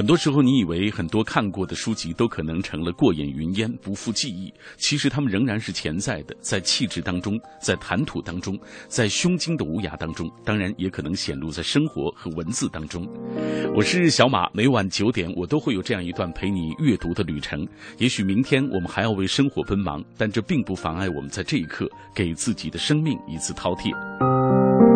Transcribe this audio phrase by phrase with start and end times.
[0.00, 4.50] 很多时候，你以为很多看过的书籍都可能成了过眼云烟，不复记忆。
[4.78, 8.58] 其实，它们仍然是潜在的，在气质当中，在谈吐当中，
[8.88, 13.06] 在胸襟的无涯当中，当然也可能显露在生活和文字当中。
[13.76, 17.68] 我是小马，每晚九点，我都会有这样一段陪你阅读的旅程。
[17.98, 24.89] 也许明天我们还要为生活奔忙，但这并不妨碍我们在这一刻给自己的生命一次饕餮。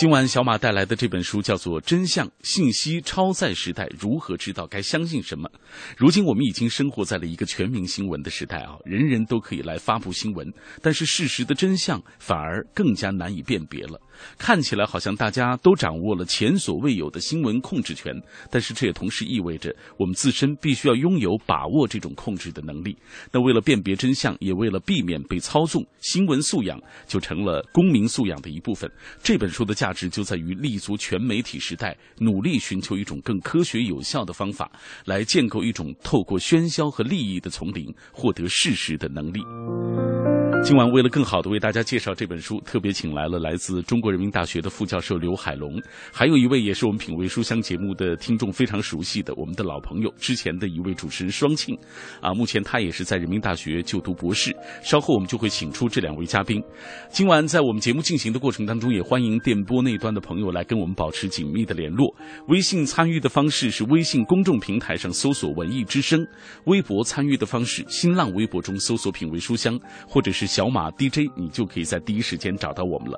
[0.00, 5.46] 今晚小马带来的这本书叫做《真相：信息超载时代，如何知道该相信什么》。
[5.94, 14.00] 如今我们已经生活在了一个全民新闻的时代啊，人人都可以来发布新闻，但是事实的真相反而更加难以辨别了。
[14.38, 18.12] 看起来好像大家都掌握了前所未有的新闻控制权，
[18.50, 22.96] 但是这也同时意味着我们自身必须要拥有把握这种控制的能力。
[23.32, 28.90] 那为了辨别真相，也为了避免被操纵，新闻素养就成了公民素养的一部分。
[29.22, 34.70] 这本书的价值就在于立足全媒体时代，努力寻求一种更科学有效的方法，
[35.04, 40.29] 来建构一种透过喧嚣和利益的丛林获得事实的能力。
[40.62, 45.80] 今晚为了更好的为大家介绍这本书，特别请来了来自中国人民大学的副教授刘海龙，
[46.12, 51.76] 还有一位也是我们品味书香节目的听众非常熟悉的我们的老朋友，之前的一位主持人双庆，
[52.20, 54.54] 啊，目前他也是在人民大学就读博士。
[54.82, 56.62] 稍后我们就会请出这两位嘉宾。
[57.10, 62.14] 今晚在我们节目进行的过程当中，也欢迎电波那端的朋友来跟我们保持紧密的联络。
[62.48, 66.24] 微信参与的方式是微信公众平台上搜索“文艺之声”，
[66.66, 69.76] 微博参与的方式，新浪微博中搜索“品味书香”
[70.06, 70.49] 或者是。
[70.50, 73.16] 小马 DJ，你就可以在第一时间找到我们了。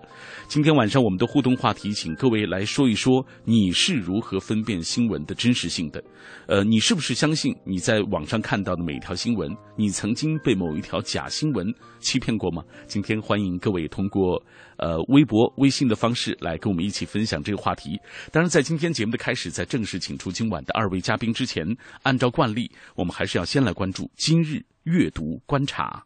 [0.48, 6.04] 今天晚上我们的互动话题，请各位来说一说你是如何分辨新闻的真实性的。
[6.46, 9.50] 呃，你是不是相信你在网上看到的每一条新闻？
[9.78, 11.66] 你曾经被某一条假新闻
[12.00, 12.62] 欺骗过吗？
[12.86, 14.38] 今天欢迎各位通过
[14.76, 17.98] 呃微博、微信的方式来跟我们一起分享这个话题。
[18.30, 21.66] 当然，在今天节目的开始，在正式请出今晚的二位嘉宾之前，
[22.02, 26.04] 按照惯例，我们还是要先来关注今日阅读观察。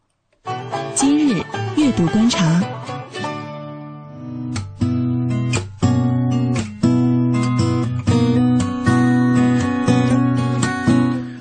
[0.95, 1.43] 今日
[1.77, 2.61] 阅读观察。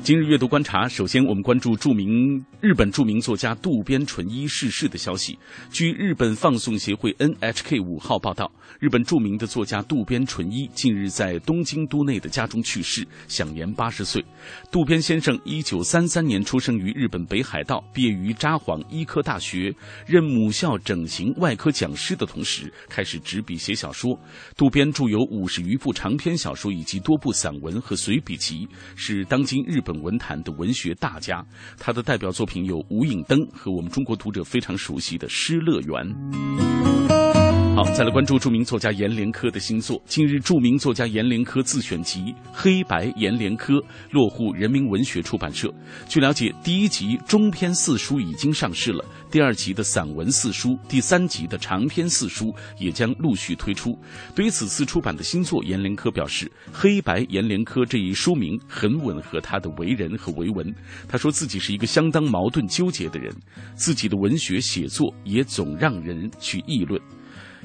[0.05, 5.35] 今日阅读观察，首先我们关注著名日本著名作家渡边淳一逝世的消息。
[5.71, 14.23] 据日本放送协会 NHK 五号报道，日本著名的作家渡边淳一近日在东京都内的家中去世，享年八十岁。
[14.71, 19.73] 渡边先生一九三三年出生于日本北海道，毕业于札幌医科大学，
[20.05, 24.15] 任母校整形外科讲师的同时，开始执笔写小说。
[24.55, 31.45] 渡边著有五十余部长篇小说以及多部散文和随笔集，是当今日本文坛的文学大家，
[31.77, 36.05] 他的代表作品有《无影灯》和我们中国读者非常熟悉的《失乐园》。
[37.75, 40.01] 好，再来关注著名作家阎连科的新作。
[40.05, 42.21] 近日，著名作家阎连科自选集
[42.53, 43.73] 《黑白阎连科》
[44.11, 45.69] 落户人民文学出版社。
[46.07, 52.45] 据了解，第一集中篇四书已经上市了，第二集的散文四书，第三集的长篇四书
[52.79, 53.93] 也将陆续推出。
[54.33, 60.65] 对于此次出版的新作，阎连科表示，《黑白阎连科》这一书名很吻合他的为人和为文。
[61.09, 63.35] 他说自己是一个相当矛盾纠结的人，
[63.75, 66.97] 自己的文学写作也总让人去议论。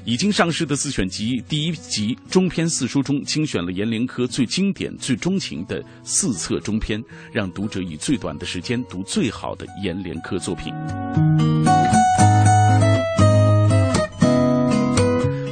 [0.03, 10.73] 已经上市的自选集第一集中篇四书中精选了阎连科最经典、最钟情的四册中篇，让读者以最短的时间读最好的阎连科作品。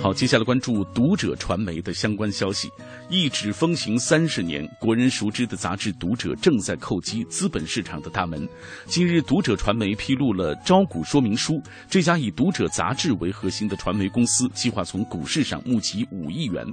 [0.09, 2.67] 好，接下来关注读者传媒的相关消息。
[3.11, 8.49] 一纸风行三十年，国人熟知的杂志《读者》正在叩击资本市场的大门。
[8.87, 11.61] 今日，读者传媒披露了招股说明书。
[11.87, 16.65] 这家以《读者》杂志为核心的传媒公司，计划从股市上募集五亿元。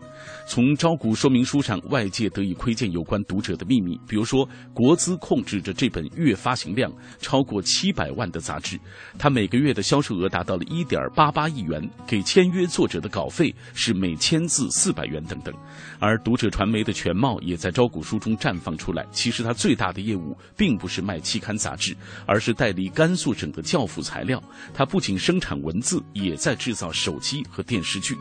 [0.49, 8.81] 从招股说明书上，外界得以窥见有关《读者》的秘密，比如说，国资控制着这本月发行量超过七百万的杂志，
[9.19, 13.26] 它每个月的销售额达到了一点八八亿元，给签约作者的稿。
[13.27, 15.53] 稿费是每千字四百元等等，
[15.99, 19.05] 而读者传媒的全貌也在招股书中绽放出来。
[19.11, 24.41] 其实他最大的业务并不是卖期刊杂志，而是代理甘肃省的教辅材料。
[24.73, 28.17] 他不仅生产文字，也在制造手机和电视剧。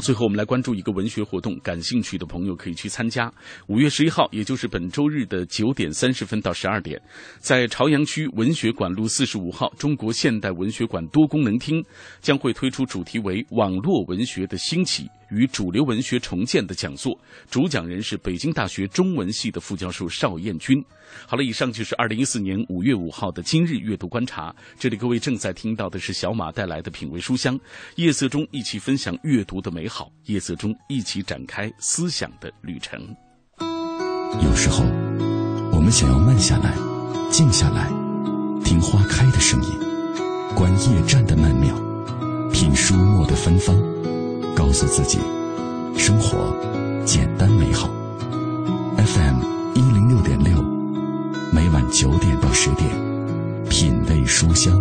[0.00, 3.32] 最后我们来关注一个文学活动，感兴趣的朋友可以去参加。
[3.68, 7.00] 五月十一号，也就是本周日的九点三十分到十二点，
[7.38, 11.84] 在朝阳区文学馆路四十五号中国现代文学馆多功能厅，
[12.20, 15.08] 将会推出主题为“网络文学的兴起”。
[15.30, 17.18] 与主流文学重建的讲座，
[17.50, 20.82] 主讲人是北京大学中文系的副教授邵彦军。
[21.26, 24.54] 好了，以上就是二零一四年五月五号的今日阅读观察。
[24.78, 27.58] 这里各位正在听到的是小马带来的品味书香，
[27.96, 33.00] 夜色中一起分享阅读的美好，夜色中一起展开思想的旅程。
[34.42, 34.84] 有时候，
[35.72, 36.76] 我们想要慢下来，
[37.30, 37.88] 静下来，
[38.62, 39.70] 听花开的声音，
[40.54, 41.74] 观夜战的曼妙，
[42.52, 43.74] 品书墨的芬芳。
[44.54, 45.18] 告诉自己，
[45.96, 46.54] 生活
[47.04, 47.88] 简单美好。
[48.96, 49.40] FM
[49.74, 50.62] 一零六点六，
[51.52, 52.88] 每晚九点到十点，
[53.68, 54.80] 品味书香。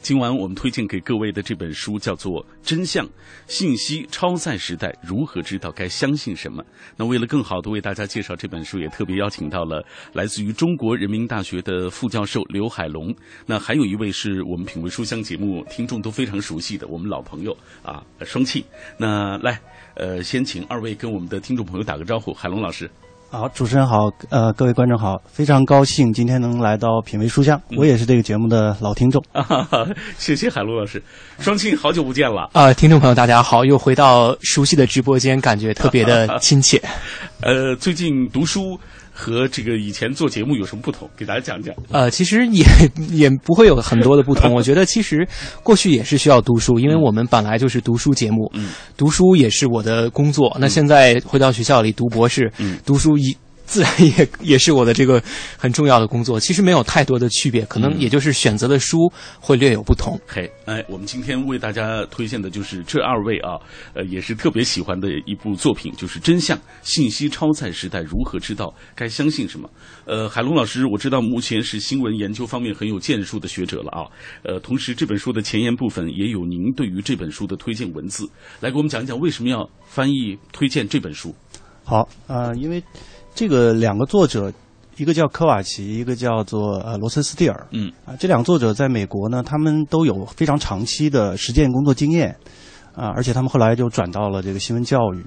[0.00, 3.06] 今晚我们推荐给各位的这本书叫做《真相：
[3.46, 6.62] 信息超载时代如何知道该相信什么》。
[6.96, 13.14] 那为了更好的为大家介绍这本书，也特别邀请到了来自于中国人民大学的副教授刘海龙。
[13.46, 18.64] 那还有一位是我们品味书香节目听众都非常熟悉的我们老朋友啊，双庆。
[18.98, 19.60] 那来，
[19.94, 22.90] 呃，先请二位跟我们的听众朋友打个招呼，海龙老师。
[23.36, 29.20] 好，主持人好，呃，各位观众好，非常高兴今天能来到品味书香，我也是这个节目的老听众。
[30.16, 31.02] 谢谢海陆老师，
[31.40, 32.72] 双庆好久不见了啊！
[32.72, 36.80] 听众朋友大家好，又回到熟悉的直播间，感觉特别的亲切。
[37.42, 38.78] 呃，最近读书。
[39.14, 41.08] 和这个以前做节目有什么不同？
[41.16, 41.72] 给大家讲讲。
[41.90, 42.64] 呃，其实也
[43.12, 44.52] 也不会有很多的不同。
[44.52, 45.26] 我觉得其实
[45.62, 50.54] 过去也是需要读书，因为我们本来就是读书节目，嗯，读书也是我的工作。
[50.60, 53.34] 那现在回到学校里读博士，嗯，读书一。
[53.66, 55.22] 自然也 也是我的这个
[55.56, 60.18] 很重要的工作，其实没有太多的区别，可能也就是选择的书会略有不同。
[60.26, 63.58] 嘿，哎，我们今天为大家推荐的就是这二位啊，
[63.94, 69.68] 呃，也是特别喜欢的一部作品，就是《真相：信息超载时代如何知道该相信什么》。
[70.04, 74.04] 呃，海龙老师，我知道目前是新闻研究方面很有建树的学者了啊。
[74.42, 78.28] 呃，同时这本书的前言部分也有您对于这本书的推荐文字，
[78.60, 81.34] 来给我们讲一讲为什么要翻译推荐这本书。
[81.82, 82.82] 好，呃，因为。
[83.34, 84.52] 这个两个作者，
[84.96, 87.66] 一个叫科瓦奇，一个叫做呃罗森斯蒂尔。
[87.72, 92.36] 嗯，啊，这两个作者在美国呢，他们都有非常长期的实践工作经验，
[92.94, 95.26] 啊，而且他们后来就转到了这个新闻教育，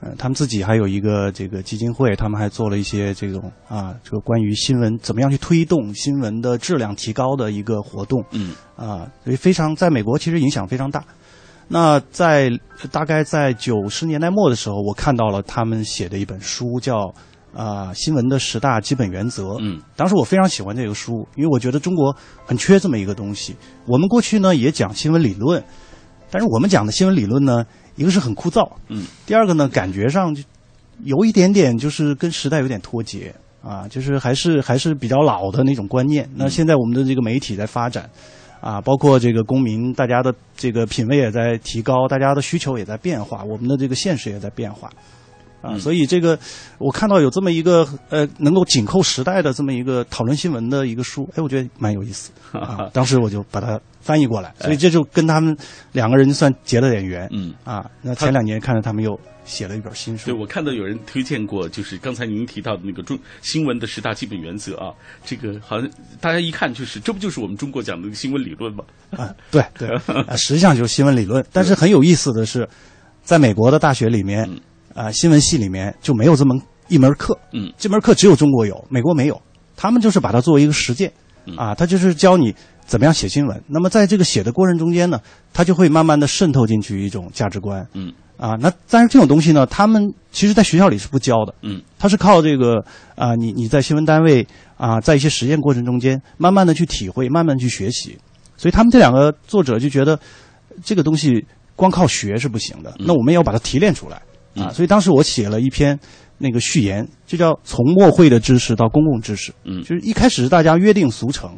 [0.00, 8.24] 呃，他们自己还有一个这个基金会，他们还做了一些这种啊，这个关于新闻怎么样去推动新闻的质量提高的一个活动。
[8.32, 11.04] 嗯，啊，所以非常在美国其实影响非常大。
[11.68, 12.50] 那在
[12.90, 17.14] 大概在九十年代末的时候，我看到了他们写的一本书叫。
[17.54, 19.56] 啊，新闻的十大基本原则。
[19.60, 22.14] 嗯，当时我非常喜欢这个书，因为我觉得中国
[22.44, 23.54] 很缺这么一个东西。
[23.86, 25.62] 我们过去呢也讲新闻理论，
[26.30, 27.64] 但是我们讲的新闻理论呢，
[27.96, 30.42] 一个是很枯燥，嗯，第二个呢感觉上就
[31.02, 36.28] 有一点点就是跟时代有点脱节啊，就是还是还是比较老的那种观念。
[36.34, 38.10] 那现在我们的这个媒体在发展，
[38.60, 44.90] 啊，包括这个公民，大家的这个品味也在提高，大家的需求也在变化，我们的这个现实也在变化。
[45.64, 46.38] 啊，所以这个
[46.78, 52.90] 我看到有这么一个呃，能够紧扣时代的这么一个讨论新闻的一个书，哎，我觉得蛮有意思 啊。
[52.92, 55.56] 当时我就把它翻译过来，所以这就跟他们
[55.92, 57.26] 两个人算结了点缘。
[57.32, 60.26] 嗯啊，那前两年看着他们又写了一本新书。
[60.26, 64.92] 对，我看到有人推荐过，就是刚才您提到的那个中新闻的十大基本原则啊，
[65.24, 65.90] 这个好像
[66.20, 68.84] 大家一看就是这不就是我们中国讲的新闻理论吗？
[69.10, 69.88] 啊，对对，
[70.36, 71.44] 实际上就是新闻理论。
[71.52, 72.68] 但是很有意思的是，
[73.22, 74.46] 在美国的大学里面。
[74.94, 76.54] 啊，新闻系里面就没有这么
[76.88, 79.40] 一门课，嗯，这门课只有中国有，美国没有。
[79.76, 81.12] 他们就是把它作为一个实践，
[81.56, 82.54] 啊，他就是教你
[82.86, 83.60] 怎么样写新闻。
[83.66, 85.20] 那么在这个写的过程中间呢，
[85.52, 92.84] 他就会慢慢的渗透进去一种价值观，嗯，啊，那但是这种东西呢，他们其实在学校里是不教的，嗯，他是靠这个
[93.16, 94.46] 啊，你你在新闻单位
[94.76, 98.16] 啊，在一些实践过程中间，慢慢的去体会，慢慢去学习。
[98.56, 100.16] 所以他们这两个作者就觉得
[100.84, 104.22] 这个东西光靠学是不行的，那我们要把它提炼出来。
[104.56, 105.98] 啊，所以当时我写了一篇
[106.38, 109.52] 那个序言，就叫“从墨会的知识到公共知识”。
[109.64, 111.50] 嗯，就是一开始是大家约定俗成，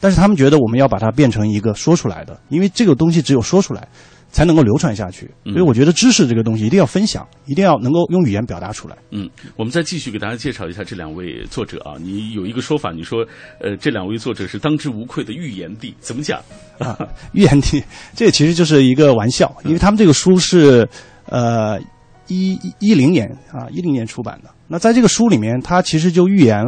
[0.00, 3.86] 但是他们觉得我们要把它变成一个说出来的，因为这个东西只有说出来，
[4.30, 5.30] 才能够流传下去。
[5.44, 8.96] 所以我觉得知识这个东西一定要分享，一定要能够用语言表达出来。
[9.10, 11.94] 嗯，我们再继续给大家介绍一下这两位作者啊。
[12.00, 13.24] 你有一个说法，你说
[13.60, 16.42] 呃，这两位作者是当之无愧的预言帝，怎么讲？
[16.78, 16.98] 啊，
[17.32, 17.82] 预言帝，
[18.14, 20.88] 这其实就是一个玩笑，因为他们这个书是
[21.26, 21.80] 呃。
[22.28, 24.50] 一一零年啊，一零年出版的。
[24.68, 26.64] 那在这个书里面，他其实就预言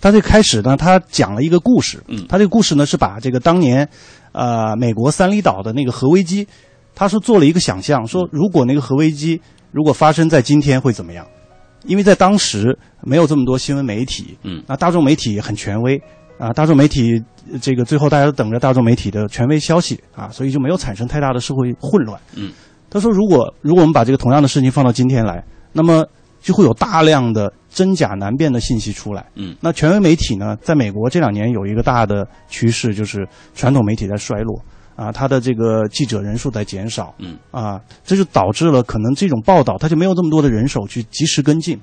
[0.00, 2.02] 他最开始呢，他讲了一个故事。
[2.08, 3.88] 嗯，他这个故事呢是把这个当年，
[4.32, 6.46] 呃，美国三里岛的那个核危机，
[6.94, 11.26] 他说做了一个想象，说如果那个核危机如果发生在今天会怎么样？
[11.84, 16.00] 因为在当时没有这么多新闻媒体，嗯，那大众媒体很权威
[16.38, 17.22] 啊，大众媒体
[17.60, 22.18] 这个最后大家都等着大众媒体的权威消息啊，所以就没有产生太大的社会混乱。
[22.36, 22.50] 嗯，
[22.94, 26.06] 他说如果如果我们把这个同样的事情放到今天来，那么
[26.40, 29.26] 就会有大量的真假难辨的信息出来。
[29.34, 34.62] 嗯，那权威媒体呢，在美国这两年有一个大的趋势，就是传统媒体在衰落。
[34.94, 41.76] 啊，他的这个记者人数在减少，嗯，啊，这就导致了可能这种报道他就没有这么多的人手去及时跟进。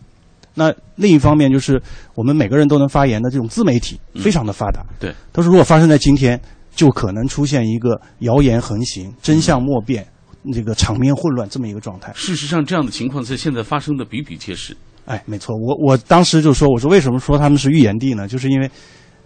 [0.53, 1.81] 那另一方面就是
[2.15, 5.13] 我们每个人都能发言的这种自媒体非常的发达，对。
[5.33, 6.39] 他说，如果发生在今天，
[6.73, 10.07] 就可能出现一个谣言横行、真相莫辨、
[10.53, 12.11] 这个场面混乱这么一个状态。
[12.15, 14.75] 事实上，这样的情况在现在发生的比比皆是。
[15.05, 18.27] 哎，没错，我我当时就说，我说为什么说他们是预言帝呢？
[18.27, 18.69] 就是因为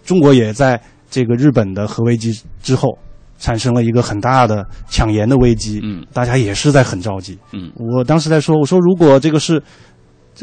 [0.04, 2.98] 中国也在这个日本的核危机之后。
[3.38, 9.62] 产生了一个很大的抢盐的危机，嗯，大家也是在很着急，嗯，我当时在说，我说如果这个是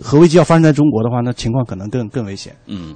[0.03, 2.95] 核危机要发生在中国的话，那情况可能更更危险，嗯。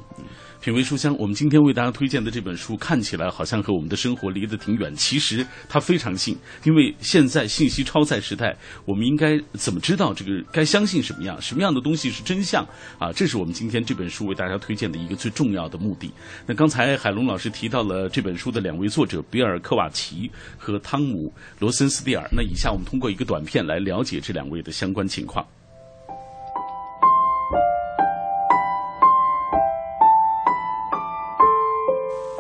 [0.67, 6.37] 品味书香，我们今天为大家推荐的这本书看起来好像和我们的生活离得挺远，其实它非常近。
[6.65, 8.53] 因为现在信息超载时代，
[8.85, 11.41] 我们应该怎么知道这个该相信什么样？
[11.41, 12.67] 什么样的东西是真相？
[12.99, 16.11] 啊，这是我们今天这本书为大家推荐的一个最重要的目的。
[16.49, 22.29] 那刚才海龙老师提到了这本书的两位作者比尔·科瓦奇和汤姆·罗森斯蒂尔。
[22.33, 25.47] 那以下我们通过一个短片来了解这两位的相关情况。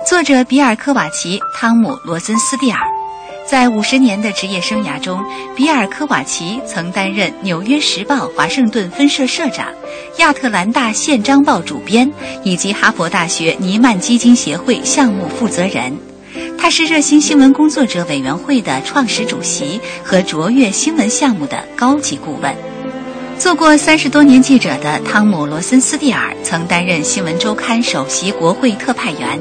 [0.08, 2.78] 作者比尔·科瓦奇、汤姆·罗森斯蒂尔，
[3.44, 5.20] 在五十年的职业生涯中，
[5.56, 9.66] 比尔·科瓦奇曾担任《纽约时报》华盛顿分社社长、
[10.18, 12.08] 亚特兰大宪章报主编
[12.44, 15.98] 以及哈佛大学尼曼基金协会项目负责人。
[16.56, 22.65] 他是热心新闻工作者委员会的创始主席和卓越新闻项目的高级顾问。
[23.38, 29.38] 做过三十多年记者的汤姆·罗森斯蒂尔曾担任《新闻周刊》首席国会特派员。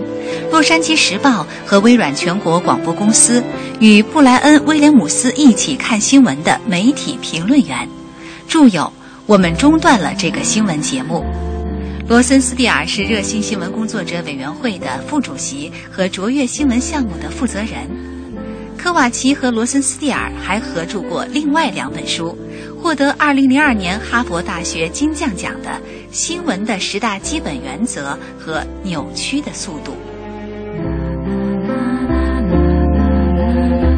[0.51, 3.41] 《洛杉矶时报》和微软全国广播公司
[3.79, 7.87] 与布莱恩·威廉姆斯一起看新闻的媒体评论员，
[8.47, 8.81] 著有
[9.25, 11.25] 《我们中断了这个新闻节目》。
[12.07, 17.89] 罗森斯蒂尔是热心新闻工作者委员会的副主席和卓越新闻项目的负责人。
[18.77, 22.37] 科瓦奇和罗森斯蒂尔还合著过另外两本书，
[22.85, 25.69] 获得2002年哈佛大学金匠奖的
[26.11, 29.91] 《新闻的十大基本原则》和《扭曲的速度》。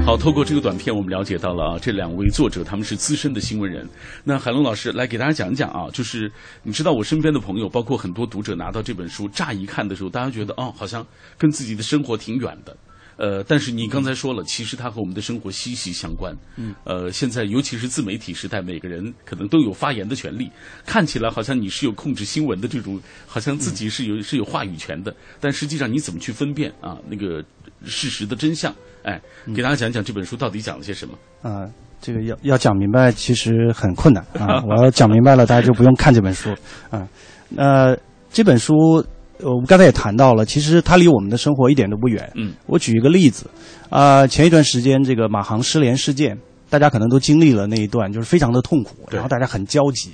[0.05, 3.85] 好，透过这个短片，我们了解到了啊，这两位作者他们是资深的新闻人。
[4.23, 6.31] 那海龙老师来给大家讲一讲啊，就是
[6.63, 11.05] 你知道我身边的朋友，包括很多读者拿到这本书，乍一看的时候，大家觉得哦，好像
[11.37, 12.73] 跟自己的生活挺远的。
[13.17, 16.31] 呃，但是你刚才说了，其实它和我们的生活息息相关。
[16.55, 20.49] 嗯，呃，现在尤其是自媒体时代，每个人可能都有发言的权利。
[20.85, 27.43] 看起来好像你是有控制新闻的这种，好像自己是有是有话语权的，但实际上你怎么去分辨啊那个
[27.83, 28.73] 事实的真相？
[29.03, 29.19] 哎，
[29.55, 31.17] 给大家讲讲这本书到底讲了些什么？
[31.41, 31.65] 啊，
[31.99, 34.61] 这个要要讲明白，其实很困难啊。
[34.69, 36.53] 我要讲明白了，大家就不用看这本书
[36.91, 37.07] 啊。
[37.55, 37.97] 呃，
[38.31, 39.03] 这本书。
[39.41, 42.31] 我们刚才也谈到了，其实它离我们的生活一点都不远。
[42.35, 43.49] 嗯，我举一个例子，
[43.89, 46.37] 啊，前一段时间这个马航失联事件，
[46.69, 50.11] 大家可能都经历了那一段，就是非常的痛苦，然后大家很焦急。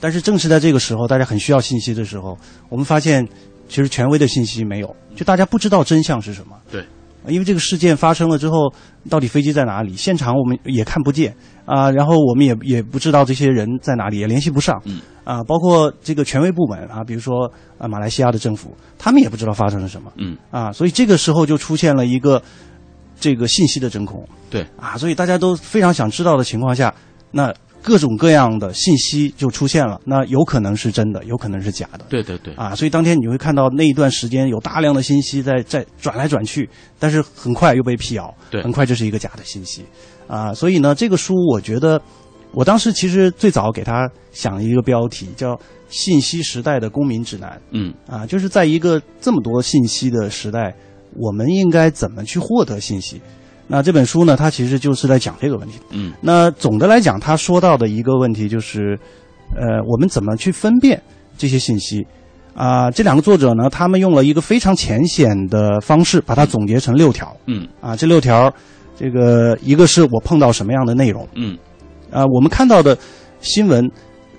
[0.00, 2.36] 但是正是在这个时候，大家很需要信息的时候，
[2.68, 3.26] 我们发现，
[3.68, 6.56] 其实权威的信息没有，就大家不知道真相是什么。
[6.70, 6.84] 对。
[7.28, 8.72] 因为这个事件发生了之后，
[9.10, 9.94] 到底飞机在哪里？
[9.94, 14.80] 现场我们也看不见啊，然后我们也也不知道这些人在哪里，也联系不上。
[14.84, 15.00] 嗯。
[15.24, 20.12] 啊，包括这个权威部门啊，比如说啊，马来西亚的政府，他们也不知道发生了什么。
[20.16, 20.36] 嗯。
[20.50, 22.42] 啊，所以这个时候就出现了一个
[23.18, 24.26] 这个信息的真空。
[24.48, 24.66] 对。
[24.76, 26.94] 啊，所以大家都非常想知道的情况下，
[27.30, 27.52] 那。
[27.86, 32.00] 各种各样的信息就出现了，那有可能是真的，有可能是假的。
[32.08, 39.84] 对对对，啊，所以当天你会看到那一段时间有大量的信息在在转来转去，但是很快又被辟谣，对，很快这是一个假的信息，
[40.26, 42.02] 啊，所以呢，这个书我觉得，
[42.50, 45.54] 我当时其实最早给他想了一个标题叫
[45.88, 50.74] 《信息时代的公民指南》，嗯，啊，就是在一个这么多信息的时代，
[51.14, 53.20] 我们应该怎么去获得信息？
[53.68, 55.78] 那这本书呢，它其实就是在讲这个问题。
[55.90, 58.98] 嗯，那总的来讲，他说到的一个问题就是，
[59.56, 61.02] 呃，我们怎么去分辨
[61.36, 62.06] 这些信息？
[62.54, 67.36] 啊，这两个作者呢，他们用了一个非常浅显的方式，把它总结成六条。
[67.46, 68.50] 嗯，啊，这六条，
[68.98, 71.28] 这个一个是我碰到什么样的内容？
[71.34, 71.58] 嗯，
[72.10, 72.96] 啊，我们看到的
[73.40, 73.90] 新闻，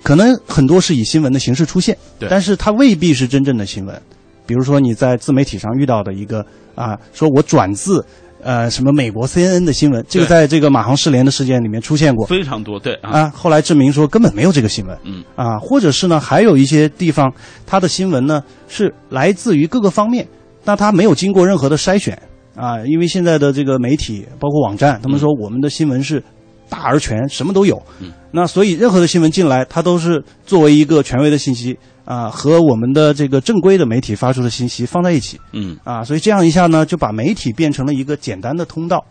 [0.02, 4.02] 可能很多是以新闻的形式出现，对，但是它未必是真正的新闻。
[4.46, 6.44] 比如说你在自媒体上遇到的一个
[6.74, 8.04] 啊，说我转自
[8.48, 12.26] 呃什么美国 CNN 的新闻，这个在这个马航失联的事件里面出现过。
[12.26, 12.94] 非常多，对。
[13.02, 15.22] 啊，后来证明说根本没有这个新闻，嗯。
[15.36, 17.30] 啊，或者是呢，还有一些地方
[17.66, 20.26] 它的新闻呢是来自于各个方面，
[20.64, 22.18] 那它没有经过任何的筛选。
[22.54, 26.22] 啊，因为现在的这个媒体包括网站，他们说我们的新闻是
[26.70, 31.78] 大而全，什么都有，嗯，那所以任何的新闻进来，它都是作为一个权威的信息。
[32.08, 39.04] 啊，和我们的这个正规的媒体发出的信息放在一起，嗯，啊，所以这样一下呢，就把媒体变成了一个简单的通道，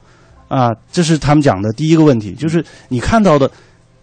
[0.47, 3.51] 啊，这是他们讲的第一个问题，就是你看到的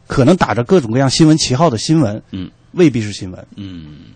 [0.07, 4.15] 可能打着各种各样新闻旗号的新闻，嗯，未必是新闻，嗯。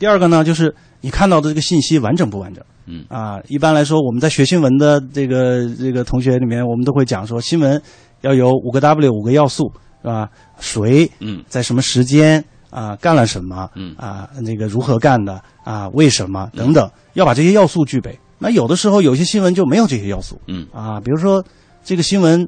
[0.00, 7.80] 第二个呢，就是你看到的这个信息完整不完整，嗯，啊，一般来说我们在学新闻的这个这个同学里面，我们都会讲说新闻
[8.22, 9.72] 要有五个 W 五个要素，
[10.02, 10.28] 是吧？
[10.58, 12.44] 谁，嗯，在什么时间。
[12.70, 13.68] 啊，干了什么？
[13.74, 15.40] 嗯啊，那个如何干的？
[15.64, 16.50] 啊，为什么？
[16.54, 18.18] 等等，要把这些要素具备。
[18.38, 20.40] 那有的时候有些新闻就没有这些要素。
[20.46, 21.44] 嗯啊，比如说
[21.82, 22.46] 这个新闻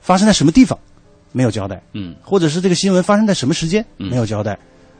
[0.00, 0.78] 发生在什么地方，
[1.32, 1.82] 没有交代。
[1.94, 4.58] 嗯，或者是这个新闻发生在什么时间，没有交代。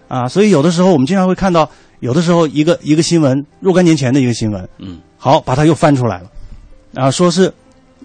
[0.09, 6.31] 啊，所以有的时候我们经常会看到，有的时候一个一个新闻若干年前的一个新闻，嗯，好，把它又翻出来了，
[6.95, 7.53] 啊，说是。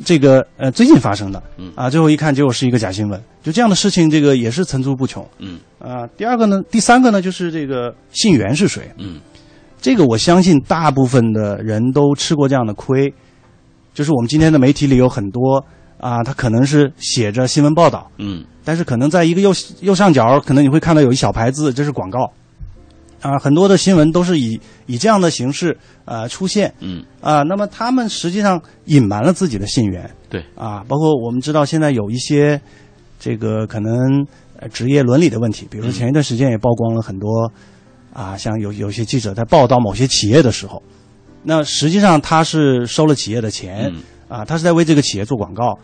[0.04, 1.72] 这个呃，最近发生的，嗯。
[1.76, 5.60] 啊，最后一看结果是一个假新闻，就这样的事情，这个也是层出不穷，嗯。
[5.80, 9.20] 啊，第二个呢，第三个呢，就是这个信源是谁，嗯，
[9.82, 13.14] 这个我相信大部分的人都吃过这样的亏，
[13.94, 15.64] 就是我们今天的媒体里有很多
[16.00, 22.32] 啊，他可能是写着新闻报道，嗯，但是可能在一个右右上角，可能你会看到有一小牌子，这是广告。
[23.22, 27.04] 啊，很多的新闻都是以以这样的形式呃出现，嗯。
[27.22, 30.44] 啊，那么他们实际上隐瞒了自己的信源，对。
[30.56, 32.60] 啊，包括我们知道现在有一些
[33.20, 34.26] 这个可能
[34.60, 37.52] 呃职业伦理的问题，比如说前一段时间也曝光了很多
[38.14, 40.82] 啊，像有有些记者在报道某些企业的时候，
[41.44, 43.92] 那实际上他是收了企业的钱，
[44.28, 45.78] 啊，他是在为这个企业做广告，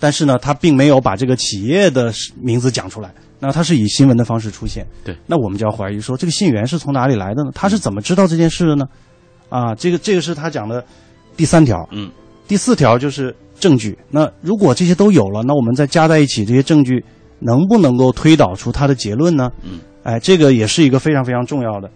[0.00, 3.14] 但是呢，他并没有把这个企业的名字讲出来。
[3.42, 7.50] 那他是以新闻的方式出现，对，那我们就要怀疑说这个信源是从哪里来的呢？
[7.54, 8.84] 他是怎么知道这件事的呢？
[9.48, 10.84] 啊，这个这个是他讲的
[11.38, 12.10] 第三条，嗯，
[12.46, 13.96] 第四条就是证据。
[14.10, 17.02] 那如果这些都有了，那我们再加在一起，这些证据
[17.38, 19.48] 能不能够推导出他的结论呢？
[19.62, 21.90] 嗯，哎，这个也是一个非常非常重要的。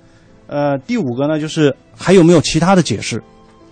[0.46, 3.22] 呃，第五个呢，就是还有没有其他的解释？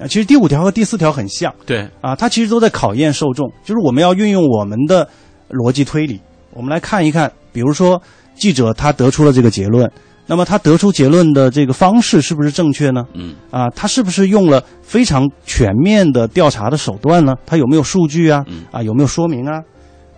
[0.02, 5.08] 啊，其实第五条和第四条很像，对，啊，它其实都在考验受众，就是我们要运用我们的
[5.48, 6.20] 逻辑推理，
[6.52, 7.30] 我们来看一看。
[7.52, 8.00] 比如说，
[8.34, 9.90] 记者他得出了这个结论，
[10.26, 13.04] 那么他得出结论的这个方式是不是正确呢？
[13.12, 17.34] 嗯，啊，他是不是用了非常全面的调查的手段呢？
[17.44, 18.42] 他有没有数据啊？
[18.70, 19.60] 啊，有没有说明啊？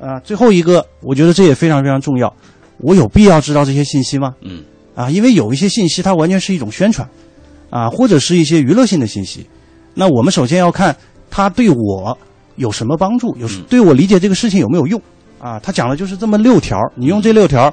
[0.01, 2.33] 啊，最后一个，我觉得这也非常非常重要。
[2.79, 4.33] 我有必要知道这些信息吗？
[4.42, 4.62] 嗯，
[4.94, 7.09] 啊，因为有一些信息它完全是一种宣传，
[7.70, 9.44] 啊，或者是一些娱乐性的信息。
[9.94, 10.94] 那我们首先要看
[11.30, 12.18] 他对我
[12.57, 15.00] 有什么帮助，有对我理解这个事情有没有用。
[15.38, 17.72] 啊，他讲的就是这么六条，你用这六条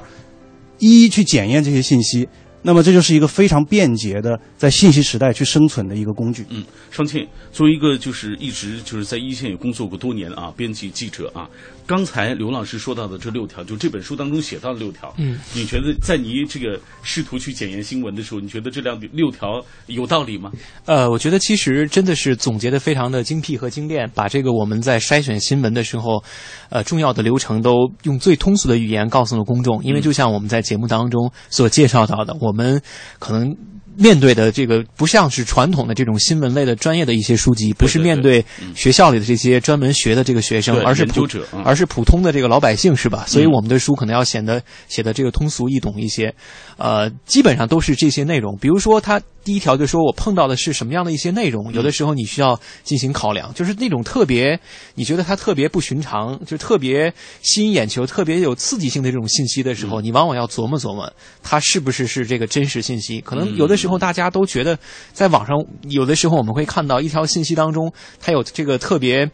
[0.78, 2.28] 一一去检验这些信息，
[2.60, 6.44] 那么这就是一个非常便捷的在信息时代去生存的一个工具。
[6.50, 11.48] 嗯，双庆作为一个就是一直就是在一线也工作过多年啊，编辑记者啊，
[11.86, 20.50] 刚才刘老师说到的这六条，就这本书当中写到的六条，嗯，你觉得在你这个试图去检验新闻的时候，你觉得这两六条有道理吗？
[20.86, 26.22] 呃，我觉得其实真的是总结的非常的精辟和精炼，把这个我们在筛选新闻的时候，
[26.70, 29.82] 呃，重要的流程都用最通俗的语言告诉了公众。
[29.82, 32.80] 因为就像我们在节目当中所介绍到的，我们
[33.18, 33.56] 可能。
[33.96, 41.26] 面对的这个不像是传统的这种新闻类的专业的一些书籍，不是面对学校里的这些专门学的这个学生，而是普
[41.64, 43.24] 而是普通的这个老百姓，是吧？
[43.26, 46.34] 所以我们的书可能要显得写的这个通俗易懂一些。
[46.78, 48.56] 呃，基本上都是这些内容。
[48.58, 54.58] 比如说，他第一条就说我碰到的是什么样的一些内容，有的时候你需要进行考量，就是那种特别
[54.94, 63.20] 你觉得它特别不寻常，就特别吸引眼球、特别有刺激性的这种信息的时候，你往往要琢磨琢磨，它是不是是这个真实信息？
[63.20, 63.81] 可能有的。
[63.82, 64.78] 之后大家都觉得，
[65.12, 65.56] 在网上
[65.88, 69.28] 有的时候我们会看到一条信息当中，它有这个特别。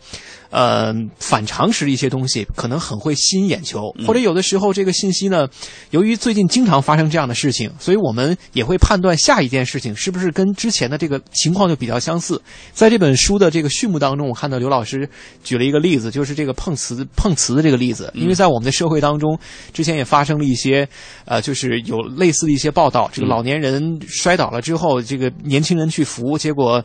[0.51, 5.47] 呃，反常识的一些东西可能很会吸引眼球，或者有的时候这个信息呢，
[5.91, 12.41] 由于最近经常发生这样的事情，所以我们也会判断下一件事情是不是跟之前的这个情况就比较相似。
[12.73, 15.09] 在这本书的这个序幕当中，我看到刘老师
[15.45, 19.39] 举了一个例子，就是这个碰瓷碰瓷的这个例子，因为在我们的社会当中，
[19.73, 20.89] 之前也发生了一些
[21.27, 26.83] 呃，就是有类似的一些报道，这个老年人摔倒了之后，这个年轻人去扶，结果。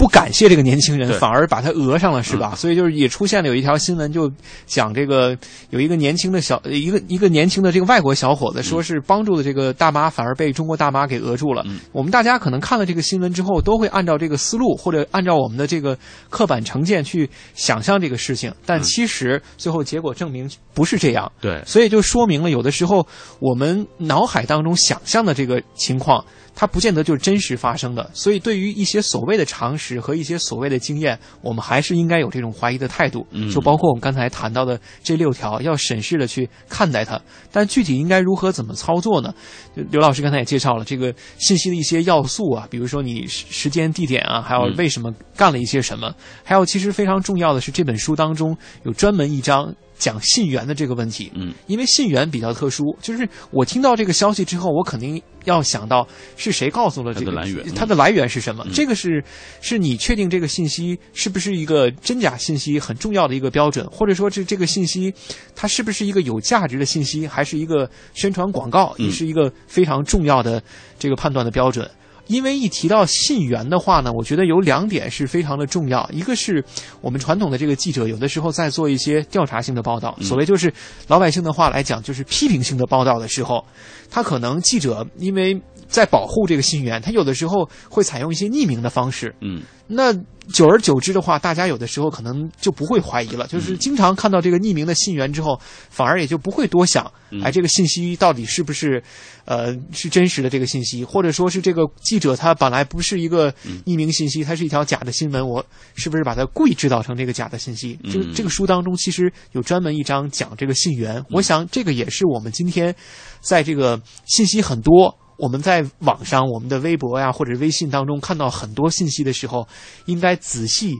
[0.00, 2.54] 不感谢这个年轻人，反而把他讹上了，是吧？
[2.56, 4.32] 所以就是也出现了有一条新闻，就
[4.64, 5.36] 讲这个
[5.68, 11.62] 有一个年轻的小一个一个年轻的这个外国小伙子，说是帮助的这个大妈，反而被中国大妈给讹住了。
[11.92, 15.94] 我们大家可能看了这个新闻之后，都会按照这个思路或者按照我们的这个
[16.30, 21.30] 刻板成见去想象这个事情，但其实最后结果证明不是这样。
[21.42, 23.06] 对，所以就说明了有的时候
[23.38, 26.24] 我们脑海当中想象的这个情况。
[26.52, 33.26] 它不见得就是真实发生的，所以对于一些所谓的常识和一些所谓的经验，我们还是应该有这种怀疑的态度。
[33.52, 37.20] 就包括我们刚才谈到的这六条，要审视的去看待它。
[37.50, 39.34] 但具体应该如何怎么操作呢？
[39.74, 49.74] 刘老师刚才也介绍了这个信息的一些要素啊，比如说你时间、地点啊，还有为什么干了一些什么，还有其实非常重要的是这本书当中有专门一章。
[50.00, 58.66] 讲信源的这个问题，嗯，因为信源比较特殊，就是我听到这个消息之后，我肯定要想到是谁告诉了这个来源，它的来源是什么？
[58.72, 59.22] 这个是
[59.60, 65.12] 是你确定这个信息是不是一个真假信息很重要的一个标准，或者说这这个信息
[65.54, 70.62] 它是不是一个有价值的信息，还是一个宣传广告，也是一个非常重要的
[70.98, 71.88] 这个判断的标准。
[72.30, 76.08] 因为一提到信源的话呢，我觉得有两点是非常的重要。
[76.12, 76.64] 一个是
[77.00, 80.72] 我们传统的这个记者有的时候在做一些调查性的报道，所谓就是
[81.08, 83.64] 老百姓的话来讲，就是批评性的报道的时候，
[84.08, 85.60] 他可能记者因为。
[85.90, 89.34] 在保护这个信源，他有的时候会采用一些匿名的方式。
[89.40, 90.14] 嗯，那
[90.52, 93.46] 久而久之的话，大家有的时候可能就不会怀疑了。
[93.48, 97.10] 就是经常看到这个匿名的信源之后，反而也就不会多想，
[97.42, 99.02] 哎，这个信息到底是不是，
[99.44, 103.52] 呃，是真实的这个信息，或者说是这个记者他本来不是一个
[103.84, 107.98] 匿名信息，他是一条假的新闻，我是不是把它故意制造成这个假的信息？
[108.10, 112.94] 这个这个书当中其实有专门一章讲这个信源，我想这个也是我们今天
[113.40, 115.16] 在这个信息很多。
[115.40, 119.66] 我们在网上，我们的微博呀或者微信当中看到很多信息的时候，
[120.04, 120.98] 应该仔细。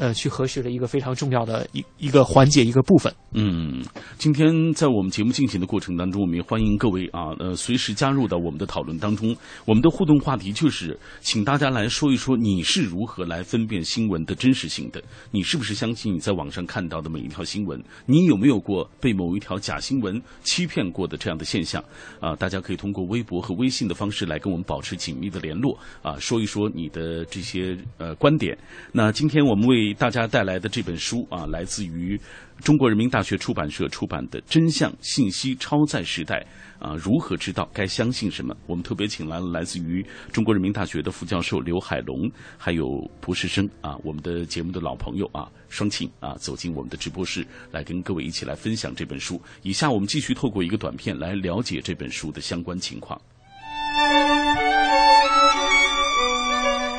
[0.00, 3.14] 呃，去核实的一个非常重要的一一个环节一个部分。
[3.32, 3.84] 嗯，
[4.16, 9.36] 今天在我们节目进行的过程当中，我们也欢迎各位啊，呃，随时加入到我们的讨论当中。
[9.66, 15.02] 我们的互动话题就是，请大家来说一说你是如何来分辨新闻的真实性的？
[15.30, 17.78] 你是不是相信你在网上看到的每一条新闻？
[18.06, 21.84] 你有没有过被某一条假新闻欺骗过的这样的现象？
[22.20, 28.56] 啊，大家可以通过微博和微信的方式来跟我们保持紧密的联络啊，说一说你的这些呃观点。
[28.92, 32.16] 那今天我们为给大家带来的这本书啊，来自于
[32.60, 36.46] 中国人民大学出版社出版的《真相信息超载时代》
[36.84, 38.54] 啊，如何知道该相信什么？
[38.68, 42.86] 我们特别请来了来自于中国人民大学的副教授刘海龙，还有
[43.20, 49.42] 博士生啊，我们的节目的老朋友啊，双庆啊，走进我们的直播室，来跟各位一起来分享这本书。
[49.62, 53.20] 以下我们继续透过一个短片来了解这本书的相关情况。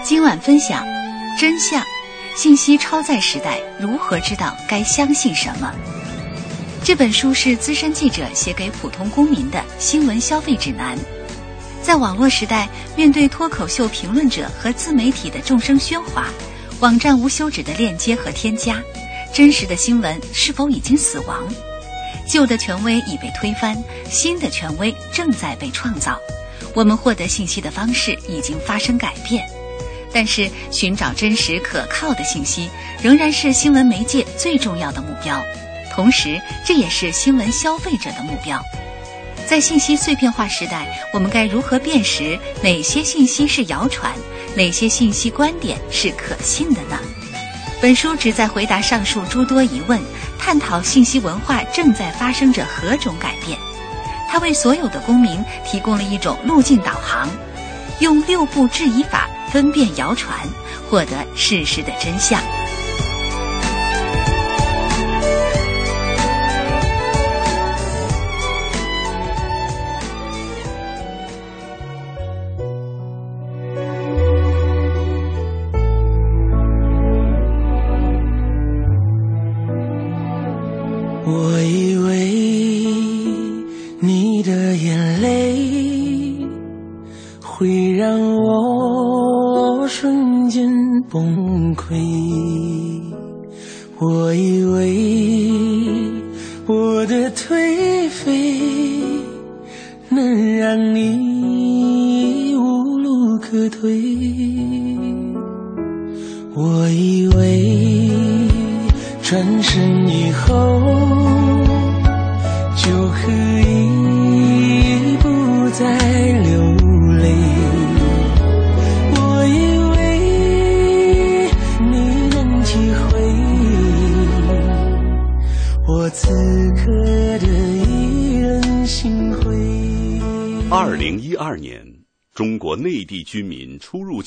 [0.03, 0.85] 今晚分享
[1.39, 1.81] 真相。
[2.35, 5.71] 信息超载时代，如何知道该相信什么？
[6.83, 10.97] 这本书是资深记者写给普通公民的新闻消费指南。
[11.81, 16.27] 在网络时代，面对脱口秀评论者和自媒体的众生喧哗，
[16.79, 18.81] 网站无休止的链接和添加，
[19.33, 21.43] 真实的新闻是否已经死亡？
[22.27, 23.77] 旧的权威已被推翻，
[24.09, 26.17] 新的权威正在被创造。
[26.73, 29.45] 我们获得信息的方式已经发生改变。
[30.13, 32.69] 但是，寻找真实可靠的信息
[33.01, 35.41] 仍然是新闻媒介最重要的目标，
[35.93, 38.61] 同时这也是新闻消费者的目标。
[39.47, 44.13] 在信息碎片化时代，我们该如何辨识哪些信息是谣传，
[44.55, 46.97] 哪些信息观点是可信的呢？
[47.81, 49.99] 本书旨在回答上述诸多疑问，
[50.37, 53.57] 探讨信息文化正在发生着何种改变。
[54.29, 57.29] 它为所有的公民提供了一种路径导航，
[57.99, 59.27] 用六步质疑法。
[59.51, 60.47] 分辨谣传，
[60.89, 62.41] 获得事实的真相。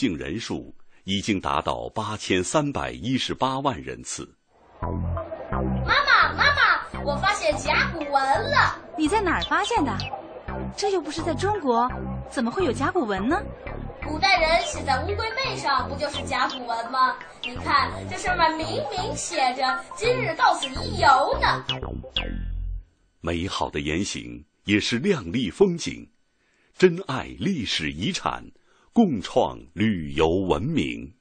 [0.05, 4.37] 境人数已经达到八千三百一十八万人次。
[4.83, 8.79] 妈妈，妈妈，我发现甲骨文了！
[8.99, 9.97] 你在哪儿发现的？
[10.77, 11.89] 这又不是在中国，
[12.31, 13.43] 怎么会有甲骨文呢？
[14.07, 17.17] 古代人写在乌龟背上，不就是甲骨文吗？
[17.43, 21.09] 你看，这上面明明写着“今日到此一游”
[21.41, 21.65] 呢。
[23.23, 26.07] 美好的言行也是亮丽风景，
[26.77, 28.45] 珍爱历史遗产，
[28.95, 31.15] 共创旅游文明。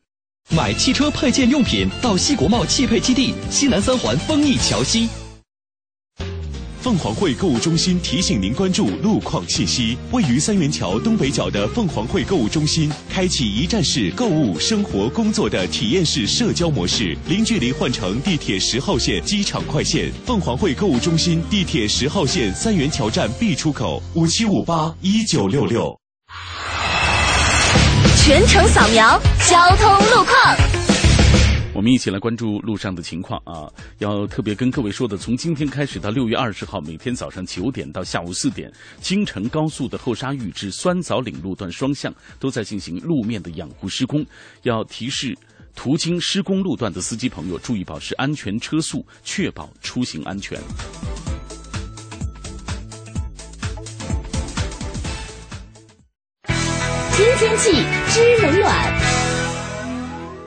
[0.55, 5.09] 买汽车配件用品到西国贸汽配基地西南三环丰益桥西。
[6.81, 9.97] 凤凰汇购物中心提醒您关注路况信息。
[10.11, 20.13] 位于三元桥东北角的凤凰汇购物中心，开启一站式购物、生活、工作的体验式社交模式，零距离换乘地铁十号线机场快线。
[20.27, 26.02] 凤凰汇购物中心地铁十号线三元桥站 B 出口，五七五八一九六六。
[28.25, 30.33] 全程扫描交通路况。
[31.73, 33.67] 我们一起来关注路上的情况啊！
[33.97, 44.25] 要特别跟各位说的，从今天开始到六月二十号，每天早上九点到下午四点，京承高速的后沙峪至酸枣岭路段双向都在进行路面的养护施工，
[44.61, 45.37] 要提示
[45.75, 50.57] 途经施工路段的司机朋友注意保持安全车速，确保出行安全。
[57.15, 57.71] 听天气
[58.09, 58.99] 知冷暖。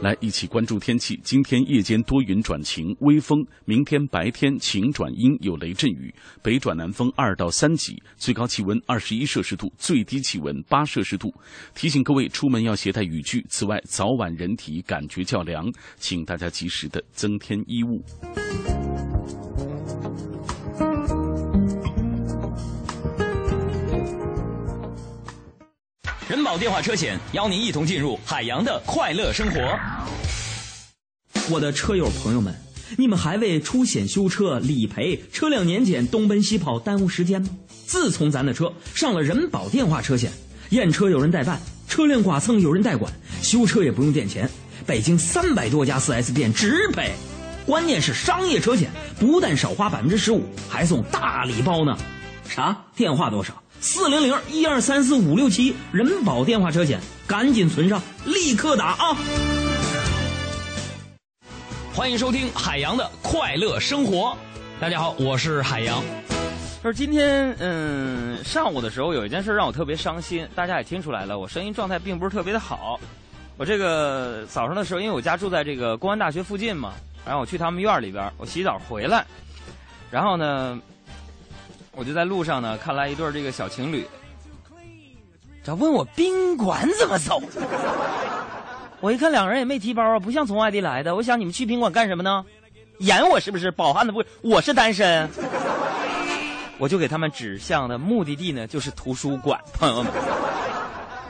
[0.02, 1.16] 来一起关注天气。
[1.22, 11.32] 今天夜间多云转晴，微风；明天白天晴转阴，有雷阵雨，北转南风二到三级，最高气温二十一摄氏度，最低气温八摄氏度。
[11.72, 13.46] 提醒各位出门要携带雨具。
[13.48, 18.02] 此外，早晚人体感觉较凉，请大家及时的增添衣物。
[26.28, 29.78] 人保电话车险邀您一同进入海洋的快乐生活。
[31.48, 32.52] 我的车友朋友们，
[32.98, 37.50] 你们还为出险修车、理赔、车辆年检东奔西跑耽误时间吗？
[37.86, 40.32] 自从咱的车上了人保电话车险，
[40.70, 44.50] 验车有人代办，车辆剐蹭有人代管，修车也不用垫钱，
[44.84, 47.12] 北京三百多家 4S 店直赔。
[47.66, 51.96] 关键是商业车险不但少花百分之十五，还送大礼包呢。
[52.48, 52.76] 啥？
[52.96, 53.62] 电话多少？
[53.88, 59.16] 四零零一二三四五六七人保电话车险，赶紧存上，立刻打啊！
[61.94, 64.36] 欢迎收听海洋的快乐生活。
[64.80, 66.02] 大家好，我是海洋。
[66.82, 72.98] 就是今天，嗯，上午的时候有一件事让我特别伤心，大家也听出来了，我声音状态并不是特别的好。
[73.56, 76.92] 我这个早上的时候，因为我家住在这个公安大学附近嘛，
[77.24, 79.24] 然后我去他们院里边，我洗澡回来，
[80.10, 80.76] 然后呢。
[81.96, 84.06] 我就在路上呢，看来一对这个小情侣，
[85.64, 87.42] 这问我宾馆怎么走。
[89.00, 91.16] 我一看两个人也没提包啊，不像从外地来的。
[91.16, 92.44] 我想你们去宾馆干什么呢？
[92.98, 93.70] 演我是不是？
[93.70, 94.22] 饱汉子不？
[94.42, 95.26] 我是单身。
[96.78, 99.58] 我就给他们指向的目的地呢，就是图书馆。
[99.72, 100.12] 朋友们，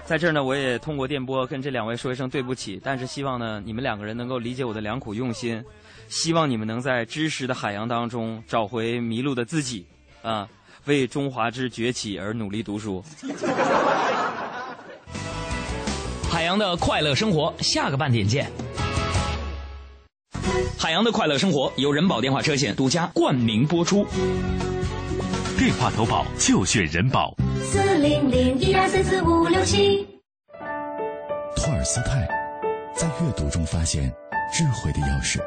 [0.05, 5.65] 在这儿呢，我也通过电波跟这两位说一声对不起，但是希望呢，你们两个人能够理解我的良苦用心，
[6.09, 9.87] 希望你们能在知识的海洋当中找回迷路的自己。
[10.23, 10.49] 啊，
[10.87, 13.05] 为中华之崛起而努力读书。
[16.31, 18.51] 海洋的快乐生活，下个半点见。
[20.79, 24.07] 海洋的快乐生活由人保电话车险独家冠名播出。
[25.59, 27.35] 电话投保就选人保。
[27.63, 30.07] 四零零一二三四五六七。
[31.57, 32.29] 托尔斯泰
[32.95, 34.13] 在阅读中发现
[34.53, 35.39] 智慧的钥匙。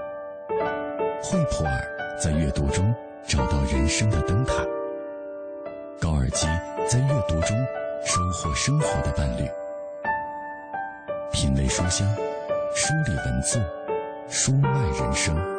[1.22, 2.94] 惠普尔在阅读中。
[3.28, 4.66] 找到人生的灯塔，
[6.30, 6.46] 以及
[6.88, 7.58] 在阅读中
[8.06, 9.50] 收获生活的伴侣，
[11.32, 12.08] 品味书香，
[12.76, 13.60] 梳理文字，
[14.30, 15.59] 书卖人生。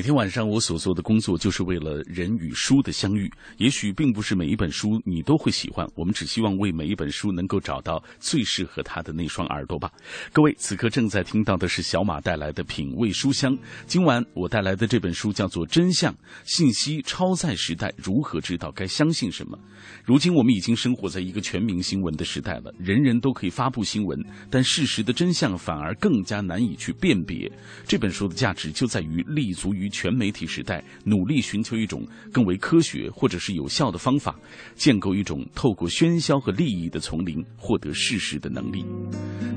[0.00, 3.30] 每天晚上，我所做的工作就是为了人与书的相遇。
[3.58, 9.92] 也许并不是每一本书你都会喜欢，我们只希望为每一本书能够找到最适合他的那双耳朵吧。
[10.32, 13.54] 各位，此刻正在听到的是小马带来的品味书香。
[13.86, 19.58] 今晚我带来的这本书叫做《真相：信息超载时代，如何知道该相信什么》。
[20.02, 27.52] 如今我们已经生活在一个全民新闻的时代了，人人都可以发布新闻，但事实的真相反而更加难以去辨别。
[27.86, 29.89] 这本书的价值就在于立足于。
[29.90, 34.34] 全媒体时代，努力寻求一种更为科学或者是有效的方法，
[34.74, 38.84] 建构一种透过喧嚣和利益的丛林获得事实的能力。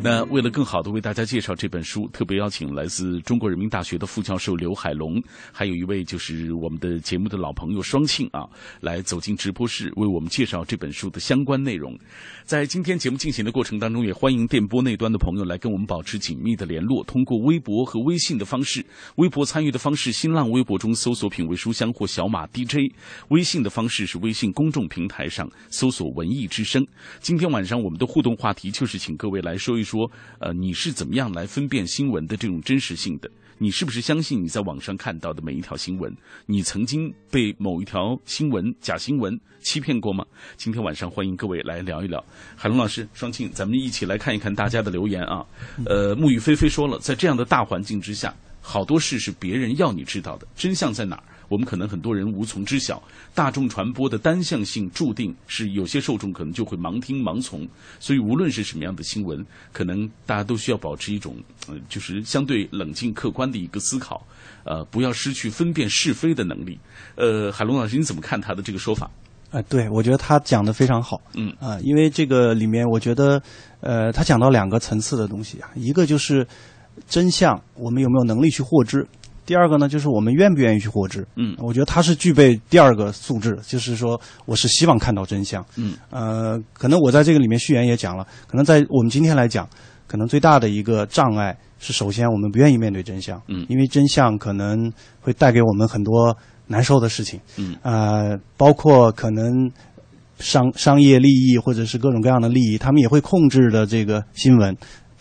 [0.01, 8.43] 那为了更好的为大家介绍这本书，特别邀请来自中国人民大学的副教授刘海龙，还有一位就是我们的节目的老朋友双庆啊，
[8.81, 11.97] 来走进直播室为我们介绍这本书的相关内容。
[12.43, 18.85] 在今天节目进行的过程当中，也欢迎电波那端的朋友来跟我们保持紧密的联络，通过微博和微信的方式。
[19.15, 22.89] 微博参与的方式，新浪微博中搜索“品味书香”或“小马 DJ”；
[23.27, 26.81] 微信的方式是微信公众平台上搜索“文艺之声”。
[27.19, 30.09] 今天晚上我们的互动话题就是请各位来说一说，
[30.39, 33.29] 呃，你是怎么样来分辨新闻的这种真实性的？
[33.57, 36.09] 你是不是相信你在网上看到的每一条新闻？
[36.45, 40.23] 你曾经被某一条新闻、假新闻欺骗过吗？
[40.55, 42.23] 今天晚上欢迎各位来聊一聊。
[42.55, 45.45] 海龙老师、双庆，咱们一起来看一看大家的留言啊。
[45.85, 48.33] 呃，沐雨霏霏说了，在这样的大环境之下，
[48.65, 51.23] 好多事是别人要你知道的，真相在哪儿？
[51.49, 53.03] 我们可能很多人无从知晓，
[53.35, 57.67] 大众传播的单向性注定是有些受众可能就会盲听盲从，
[57.99, 61.35] 所以无论是什么样的新闻，可能大家都需要保持一种，
[61.67, 64.25] 呃，就是相对冷静客观的一个思考，
[64.63, 66.79] 呃，不要失去分辨是非的能力。
[67.15, 69.11] 呃，海龙老师，你怎么看他的这个说法？
[69.51, 71.21] 啊，对，我觉得他讲的非常好。
[71.35, 73.39] 嗯啊，因为这个里面，我觉得，
[73.81, 76.47] 呃，他讲到两个层次的东西啊，一个就是
[77.07, 79.05] 真相，我们有没有能力去获知。
[79.45, 81.27] 第二个呢，就是我们愿不愿意去获知？
[81.35, 85.65] 嗯，我觉得他是具备第二个素质，就是说我是希望看到真相。
[85.75, 89.67] 嗯，呃，可能我在这个里面序言也讲了，可能在我们今天来讲，
[90.07, 93.41] 可能最大的一个障碍是，首先我们不愿意面对真相。
[93.49, 97.37] 嗯，因为真相可能会带给我们很多难受的事情。
[97.57, 99.69] 嗯，呃，包括可能
[100.39, 104.73] 商商业利益或者是各种各样的利益，他们也会控制的这个新闻。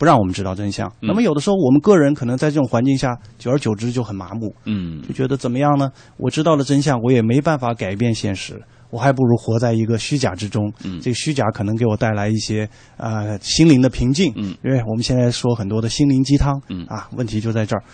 [0.02, 0.88] 不让我们知道真相。
[1.00, 5.88] 嗯那么有的时候，我们个人可能在这种环境下，久而久之就很麻木，嗯，就觉得怎么样呢？
[6.16, 8.60] 我知道了真相，我也没办法改变现实，
[8.90, 10.72] 我还不如活在一个虚假之中。
[10.82, 14.32] 嗯这个虚假可能给我带来一些呃心灵的平静。
[14.34, 16.60] 嗯，因为我们现在说很多的心灵鸡汤。
[16.68, 17.84] 嗯啊，问题就在这儿。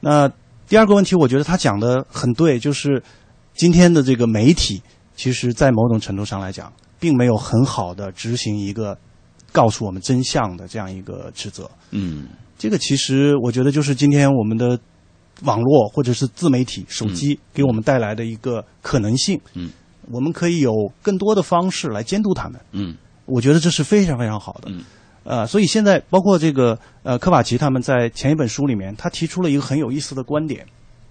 [0.00, 0.26] 那
[0.66, 3.02] 第二个问题，我觉得他讲的很对，就是
[3.52, 4.80] 今天的这个媒体，
[5.14, 8.96] 其实在某种程度上来讲，并没有很好的执行一个
[9.56, 11.70] 告诉我们真相的这样一个职责。
[11.92, 14.78] 嗯，这个其实我觉得就是今天我们的
[15.44, 19.40] 网络或者是自媒体、手机给我们带来的一个可能性。
[19.54, 19.70] 嗯，
[20.10, 22.60] 我们可以有更多的方式来监督他们。
[22.72, 24.68] 嗯，我觉得这是非常非常好的。
[24.70, 24.84] 嗯，
[25.24, 30.66] 呃，所以现在包括这个呃科瓦奇他们在前一本书里面，他提出了一个很有意思的观点。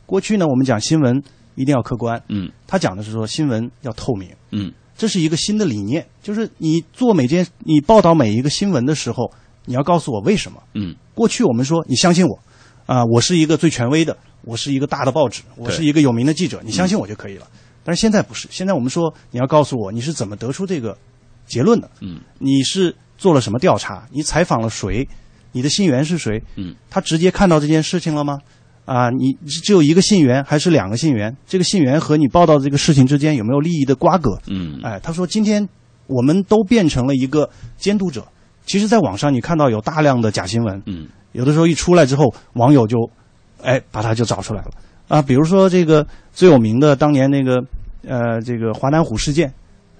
[0.05, 1.19] 过去呢，我们讲新闻
[1.55, 2.21] 一定要客观。
[2.29, 4.29] 嗯，他讲的是说新闻要透明。
[4.51, 9.31] 嗯，这是一个新的理念，就是你做每件你报道每一个新闻的时候，
[9.65, 10.61] 你要告诉我为什么。
[10.73, 12.39] 嗯，过去我们说你相信我，
[12.85, 17.47] 啊、我是一个最权威的，我是一个大的报纸，我是一个有名的记者，你相信我就可以了。
[17.83, 20.97] 但是现在不是，现在我们说你要告诉我你是怎么得出这个
[21.45, 25.07] 结论的，嗯，你是做了什么调查，你采访了谁，
[25.51, 28.39] 你的信源是谁，嗯，他直接看到这件事情了吗？
[28.85, 31.35] 啊，你只有一个信源还是两个信源？
[31.47, 34.39] 这个信源和你报道的这个事情之间有没有利益的瓜葛？
[34.47, 35.67] 嗯，哎，他说今天
[36.07, 38.25] 我们都变成了一个监督者。
[38.67, 42.97] 其实，在网上你看到有大量的假新闻，嗯，有的时候一出来之后，网友就，
[43.61, 44.71] 哎，把它就找出来了
[45.07, 45.21] 啊。
[45.21, 47.63] 比如说这个最有名的当年那个
[48.07, 49.53] 呃这个华南虎事件，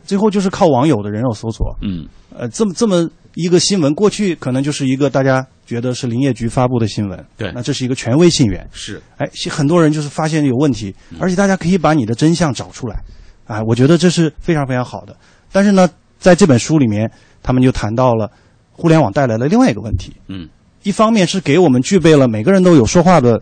[0.04, 7.52] 最后就是靠网友的人肉搜索，嗯，呃，这么这么一个新闻，过去可能就是一个大家觉得是林业局发布的新闻，对。
[7.54, 12.98] 那这是一个权威信源，是，哎，很多人就是发现有问题，而且大家可以把你的真相找出来，
[13.46, 15.16] 啊，我觉得这是非常非常好的。
[15.52, 17.10] 但是呢，在这本书里面，
[17.42, 18.30] 他们就谈到了
[18.72, 20.48] 互联网带来了另外一个问题，嗯，
[20.84, 23.42] 一方面是给我们具备了每个人都有说话的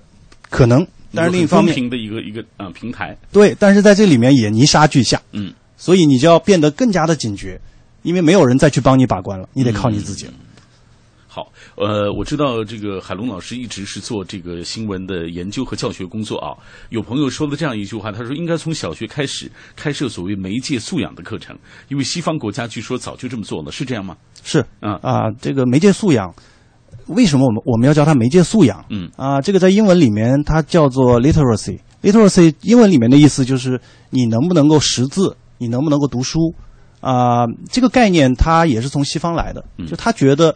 [0.50, 7.60] 可能，但是另一方面公平的一个一个啊、呃、平台，对，但是在这里面也泥沙俱下，嗯，所以你就要变得更加的警觉，
[8.04, 10.34] 因为没有人再去帮你把关了，你得靠你自己了。
[11.36, 16.54] 好，呃，我知道这个海龙老师一直是做这个新闻的研究和教学工作啊。
[16.90, 24.16] 有朋友说了这样一句话，他说应该从小学开始开设所谓媒介素养的课程，因为西方国家据说早就这么做了，是这样吗？
[24.44, 26.32] 是啊啊，这个媒介素养，
[27.08, 28.86] 为什么我们我们要叫它媒介素养？
[28.92, 31.80] 嗯啊，这个在英文里面它叫做 literacy。
[32.04, 33.82] literacy 英文里面的意思就是
[34.12, 36.54] 你能不能够识字，你能不能够读书
[37.02, 40.56] 啊、这个概念它也是从西方来的，嗯就他觉得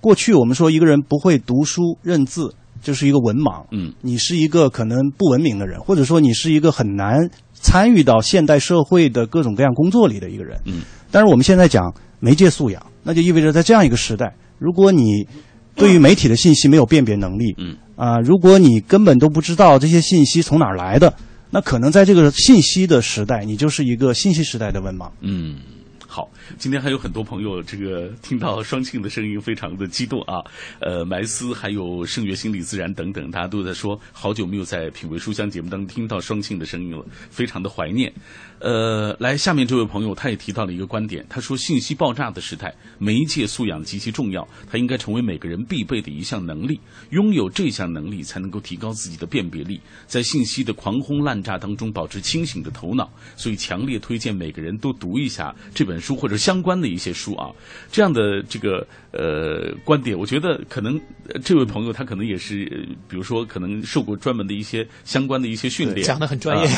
[0.00, 2.54] 过去我们说一个人不会读书认字。
[2.80, 10.82] 就是一个文盲，嗯，你是一个可能不文明的人，或者说你是一个很难参与到现代社会的各种各样工作里的一个人，嗯。
[11.10, 15.26] 但是我们现在讲媒介素养，那就意味着在这样一个时代，如果你
[15.74, 17.52] 对于媒体的信息没有辨别能力。
[17.58, 21.12] 嗯啊，如果你根本都不知道这些信息从哪儿来的，
[21.50, 25.10] 那可能在这个信息的时代，你就是一个信息时代的文盲。
[25.20, 25.56] 嗯。
[26.06, 30.42] 好，今天还有很多朋友，这个听到双庆的声音，非常的激动啊！
[30.80, 38.12] 呃，埋思还有圣乐心理自然等等，大家都在说，好久没有在品味书香节目当中听到双庆的声音了，非常的怀念。
[38.60, 46.80] 呃，来，下面这位朋友他也提到了一个观点，他说，信息爆炸的时代，媒介素养极其重要，它应该成为每个人必备的一项能力。
[47.10, 53.08] 拥有这项能力，才能够提高自己的辨别力，在信息的狂轰滥炸当中保持清醒的头脑。
[53.36, 57.50] 所以，强烈推荐每个人都读一下这本书或者相关的一些书啊。
[57.90, 60.98] 这样的这个呃观点，我觉得可能
[61.42, 62.64] 这位朋友他可能也是，
[63.08, 66.68] 比如说可能受过专门的一些相关的一些训练，讲的很专业。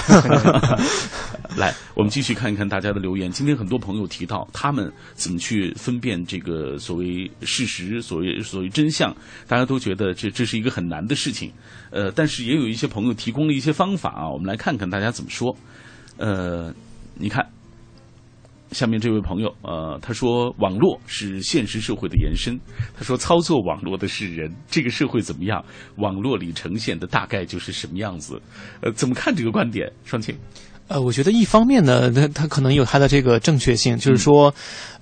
[1.56, 1.74] 来。
[1.94, 3.30] 我们继续看一看大家的留言。
[3.30, 9.14] 今天很多朋友提到他们怎么去分辨这个所谓事实、所谓所谓真相，
[9.46, 11.52] 大家都觉得这这是一个很难的事情。
[11.90, 15.54] 呃，但是也有一些朋友提供了一些方法啊，我们来看看大家怎么说。
[16.16, 16.72] 呃，
[17.16, 17.46] 你看，
[18.72, 22.58] 下面这位朋友，呃，他说网络是现实社会的延伸。
[22.96, 25.64] 他说操作网络的是人，这个社会怎么样，
[25.96, 28.40] 网络里呈现的大概就是什么样子。
[28.80, 29.90] 呃，怎么看这个观点？
[30.04, 30.34] 双庆。
[30.88, 34.52] 呃，我觉得一方面呢，它它可能有它的这个正确性，就是说，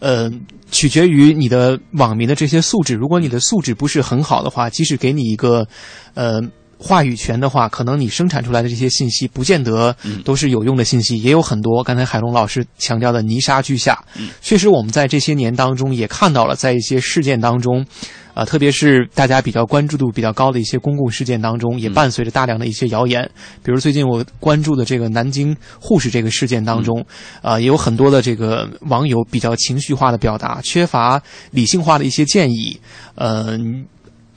[0.01, 0.31] 呃，
[0.71, 2.95] 取决于你的网民的这些素质。
[2.95, 5.67] 如果你的素质不是很好的话，即使给你一个，
[6.15, 6.41] 呃。
[6.79, 11.83] 话语权的话，可能你生产出来的这些信息不见得都是有用的信息，也有很多。
[11.83, 14.03] 刚才海龙老师强调的泥沙俱下，
[14.41, 17.85] 确实我们在这些年当中也看到了，在一些事件当中，
[18.33, 23.29] 啊，特别是大家比较关注度比较高的一些公共事件当中，也伴随着大量的一些谣言。
[23.65, 27.05] 比如最近我关注的这个南京护士这个事件当中，
[27.43, 31.21] 啊，也有很多的这个网友比较情绪化的表达，缺乏
[31.51, 32.79] 理性化的一些建议，
[33.17, 33.85] 嗯。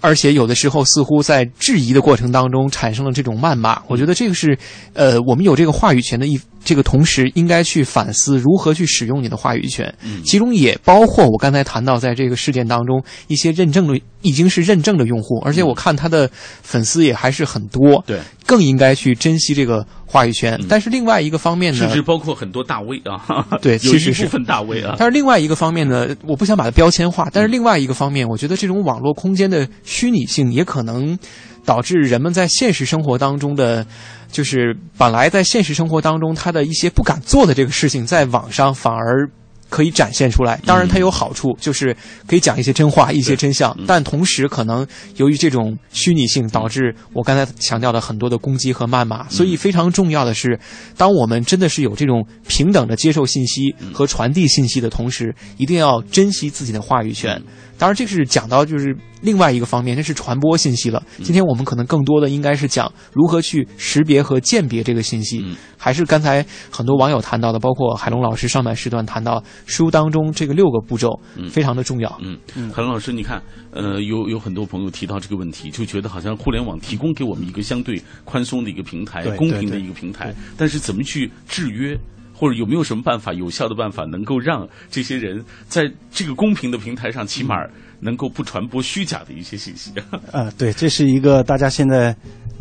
[0.02, 4.58] 而且有的时候似乎在质疑的过程当中产生了这种谩骂，我觉得这个是，
[4.94, 9.94] 呃，我们有这个话语权的一这个同时，应该去反思如何去使用你的话语权，
[10.26, 20.60] 其中也包括我刚才谈到在这个事件当中一些认证的已经是认证的用户，而且我看他的粉丝也还是很多，对，更应该去珍惜这个话语权。
[20.68, 24.96] 但是另外一个方面呢，甚至包括很多大 V 啊， 对，有一部分大 V 啊。
[24.98, 31.18] 但是另外一个方面呢，我不想把它标签化，但是另外一个方面，我觉得这种网络空间的虚拟性也可能
[31.66, 33.86] 导致人们在现实生活当中的，
[34.32, 39.30] 就是本来在现实生活当中他的一些不敢做的这个事情，在网上反而。
[39.72, 41.96] 可以展现出来，当然它有好处，就是
[42.28, 43.76] 可以讲一些真话、一些真相。
[43.88, 49.28] 但同时，可能由于这种虚拟性，导致我刚才强调的很多的攻击和谩骂。
[49.30, 50.60] 所以非常重要的是，
[50.98, 57.42] 当我们真的是有这种平等的接受信息和传递信息的同时，一定要珍惜自己的话语权。
[57.82, 61.02] 当然，这是讲到就是另外一个方面，那是传播信息了。
[61.24, 65.44] 今天我们可能更多的应该是讲如何去识别和鉴别这个信息。
[65.80, 71.20] 还是刚才很多网友谈到的，包括海龙老师上半时段谈到书当中这个六个步骤，
[71.50, 72.22] 非常的重要。
[72.22, 72.38] 嗯，
[72.72, 82.00] 海龙老师，你看，呃，有有很多朋友提到这个问题，就觉得好像互联网提供给我们一个相对宽松的一个平台，公平的一个平台，但是怎么去制约？
[82.42, 87.56] 或者有没有什么办法，有效的办法，能够让这些人在这个公平的平台上，起码
[88.00, 89.92] 能够不传播虚假的一些信息？
[90.32, 92.16] 啊， 对，这是一个大家现在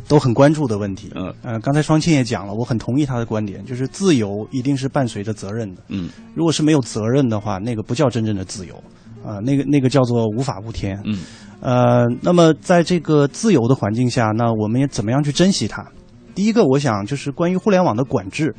[0.07, 1.11] 都很关注的问题。
[1.15, 5.81] 嗯，呃，刚才双庆也讲了，我很同意他的观点，就是自由一定是伴随着责任的。
[5.89, 8.75] 嗯，如果是没有责任的话，那个不叫真正的自由，
[9.25, 11.01] 啊，那个那个叫做无法无天。
[11.07, 11.21] 嗯，
[11.63, 15.83] 呃，那么在这个自由的环境下，那我们也怎么样去珍惜它？
[16.35, 18.55] 第一个，我想就是关于互联网的管制。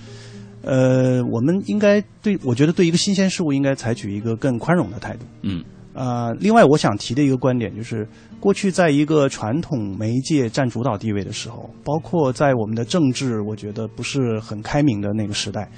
[0.64, 5.26] 呃，我们应该对，我觉得对一个新鲜事物应该采取一个更宽容的态度。
[5.42, 5.64] 嗯。
[5.94, 8.08] 啊，另外我想提的一个观点就是，
[8.40, 15.70] 过去在一个传统媒介占主导地位的时候，包括在我们的政治，我觉得不是很开明的那个时代，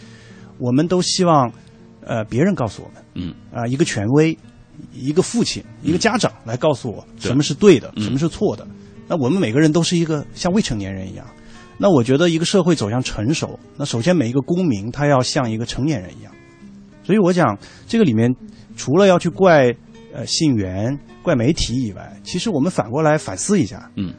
[0.60, 1.52] 我们都希望，
[2.02, 3.04] 呃，别人告诉我们。
[3.16, 3.34] 嗯。
[3.52, 4.38] 啊，一个权威，
[4.94, 8.68] 一个父亲，一个家长来告诉我什么是对的，什么是错的。
[9.08, 11.26] 那我们每个人都是一个像未成年人一样。
[11.78, 16.32] 那我觉得一个社会走向成熟，那首先每一个公民他要像一个成年人一样，
[17.04, 17.58] 所以我想
[17.88, 18.34] 这个里面
[18.76, 19.74] 除了要去怪
[20.14, 24.14] 呃信源、怪媒体以外，其实我们反过来反思一下，嗯，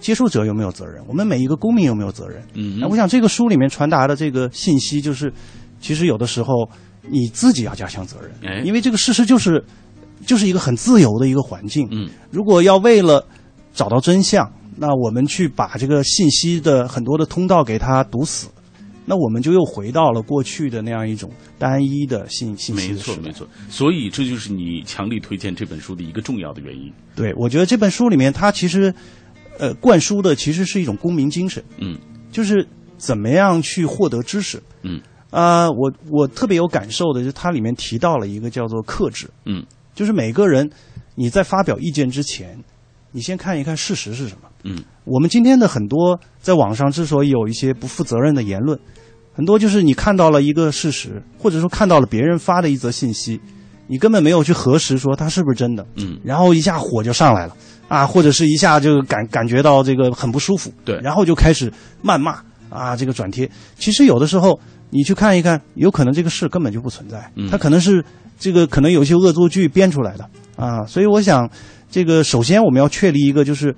[0.00, 1.02] 接受者有没有责任？
[1.06, 2.42] 我们每一个公民有没有责任？
[2.54, 5.32] 嗯，那我想这个书里面传达的这个信息就是，
[5.80, 6.68] 其实有的时候
[7.08, 9.64] 你自己要加强责任，因为这个事实就是
[10.26, 13.24] 就是一个很自由的一个环境，嗯，如果要为了
[13.72, 14.52] 找到真相。
[14.78, 18.48] 那我们去把这个信息的很多的通道给它堵死，
[19.04, 22.92] 那我们就又回到了过去的那样一种单一的信信息。
[22.92, 23.48] 没错，没错。
[23.68, 26.92] 所以这就是你强力推荐这本书的一个重要的原因。
[27.16, 28.94] 对，我觉得这本书里面，它其实
[29.58, 31.64] 呃灌输的其实是一种公民精神。
[31.78, 31.98] 嗯，
[32.30, 32.64] 就是
[32.96, 34.62] 怎么样去获得知识。
[34.82, 35.00] 嗯，
[35.30, 39.28] 啊，我我特别有感受的，就是它里面提到了一个叫做克制。
[39.44, 39.64] 嗯，
[39.94, 40.70] 就是每个人
[41.16, 42.62] 你在发表意见之前，
[43.10, 44.47] 你先看一看事实是什么。
[44.64, 48.78] 嗯，我们今天的很多在网上之所以有一些不负责任的言论，
[49.32, 53.40] 很多就是你看到了一个事实，或者说看到了别人发的一则信息，
[53.86, 55.86] 你根本没有去核实说它是不是真的。
[55.96, 57.56] 嗯，然后一下火就上来了
[57.88, 60.72] 啊，或者是一下就感感觉到这个很不舒服。
[60.84, 63.50] 对，然后就开始谩骂啊，这个转贴。
[63.78, 64.58] 其实有的时候
[64.90, 68.04] 你去看一看，有可能这个事根本就不存在，嗯它可能是
[68.38, 70.84] 这个可能有一些恶作剧编出来的啊。
[70.84, 71.48] 所以我想，
[71.90, 73.74] 这个首先我们要确立一个就是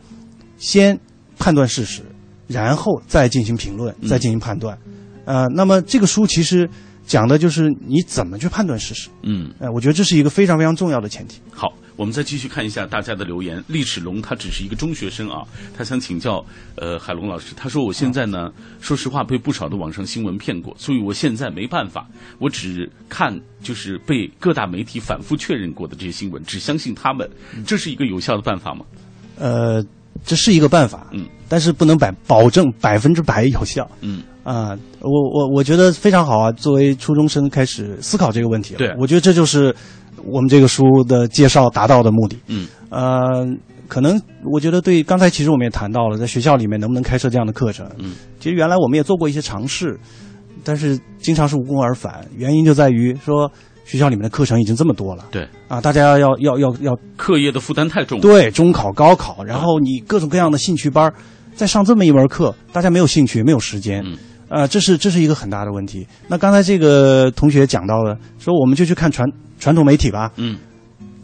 [0.61, 0.97] 先。
[1.43, 2.03] 判断事实，
[2.47, 4.79] 然后再进行评论，再进行判断。
[5.25, 6.69] 呃，那么这个书其实
[7.07, 9.09] 讲的就是你怎么去判断事实。
[9.23, 11.41] 嗯，呃，我觉得这是一个非常非常重要的前提。
[11.51, 13.65] 好，我们再继续看一下大家的留言。
[13.69, 15.41] 历史龙他只是一个中学生啊，
[15.75, 16.45] 他想请教
[16.75, 17.55] 呃海龙老师。
[17.57, 18.51] 他说我现在呢，
[18.83, 22.07] 说实话被不少的网上新闻骗过，所以我现在没办法，
[22.39, 27.27] 我只看就是被各大媒体反复确认过的这些新闻，只相信他们。
[27.65, 28.85] 这是一个有效的办法吗？
[29.39, 29.83] 呃。
[30.25, 34.23] 这是一个办法，嗯，但是不能百保证百分之百有效，嗯。
[34.43, 36.51] 啊，我我我觉得非常好啊。
[36.53, 39.73] 作为初中生开始思考这个问题，对，我觉得这就是
[40.25, 43.47] 我们这个书的介绍达到的目的，嗯，呃，
[43.87, 50.01] 可能我觉得对，刚才其实我们也谈到了，在学校里面能不能开设这样的课程，嗯，其实原来我们也做过一些尝试，
[50.65, 53.49] 但是经常是无功而返，原因就在于说。
[53.85, 55.49] 学校里面的课程已经这么多了，对。
[55.69, 61.13] 啊，大家要要要要课业的负担太重，对，中考、高考，然后你各种各样的兴趣班，
[61.55, 64.17] 再上这么一门课，大家没有兴趣，没有时间，嗯，
[64.49, 66.07] 呃，这是这是一个很大的问题。
[66.29, 69.29] 那刚才这个同学讲到了，说我们就去看传
[69.59, 70.59] 传统媒体吧，嗯，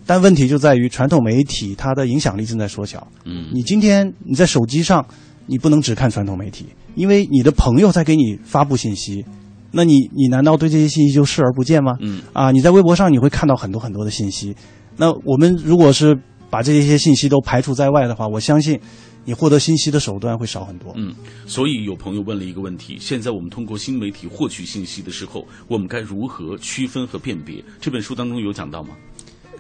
[0.07, 5.05] 但问题就在于传统媒体它的影响力正在缩小，嗯，你今天你在手机上，
[5.47, 9.25] 你不能只看传统媒体，因为你的朋友在给你发布信息。
[9.73, 11.93] 那你你难道对这些信息就视而不见吗？
[12.01, 14.55] 嗯啊，你在微博上你会看到很多很多的信息。
[14.97, 16.17] 那我们如果是
[16.49, 18.81] 把这些信息都排除在外的话，我相信
[19.25, 20.93] 你获得信息的手段会少很多。
[20.97, 21.13] 嗯，
[21.47, 27.63] 所以有朋友问了一个问题：现在我们通过新媒体获取信息的时候，我们该如何区分和辨别？
[27.81, 28.91] 这本书当中有讲到吗？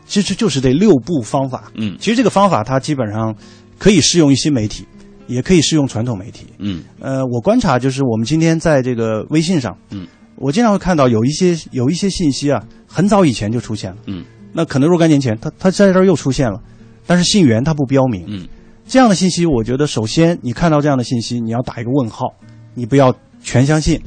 [0.07, 1.71] 其实就是这六步方法。
[1.75, 3.35] 嗯，其实这个方法它基本上
[3.77, 4.87] 可以适用于新媒体。
[5.27, 6.47] 也可以适用传统媒体。
[6.59, 10.07] 嗯，呃，我观察就是我们今天在这个微信上，嗯，
[10.37, 16.61] 我经常会看到有一些有一些信息啊，很早以前就出现了，嗯，那可能若干年前，它它在这儿又出现了，
[17.07, 18.47] 但是信源它不标明，嗯，
[18.87, 22.27] 这样的信息，我觉得首先你看到这样的信息，你要打一个问号，
[22.74, 24.01] 你不要全相信，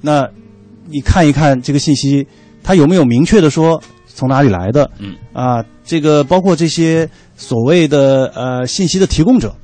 [0.00, 0.28] 那
[0.88, 2.26] 你看一看这个信息，
[2.62, 9.54] 它有没有明确的说从哪里来的，嗯，啊，这个包括这些所谓的呃信息的提供者。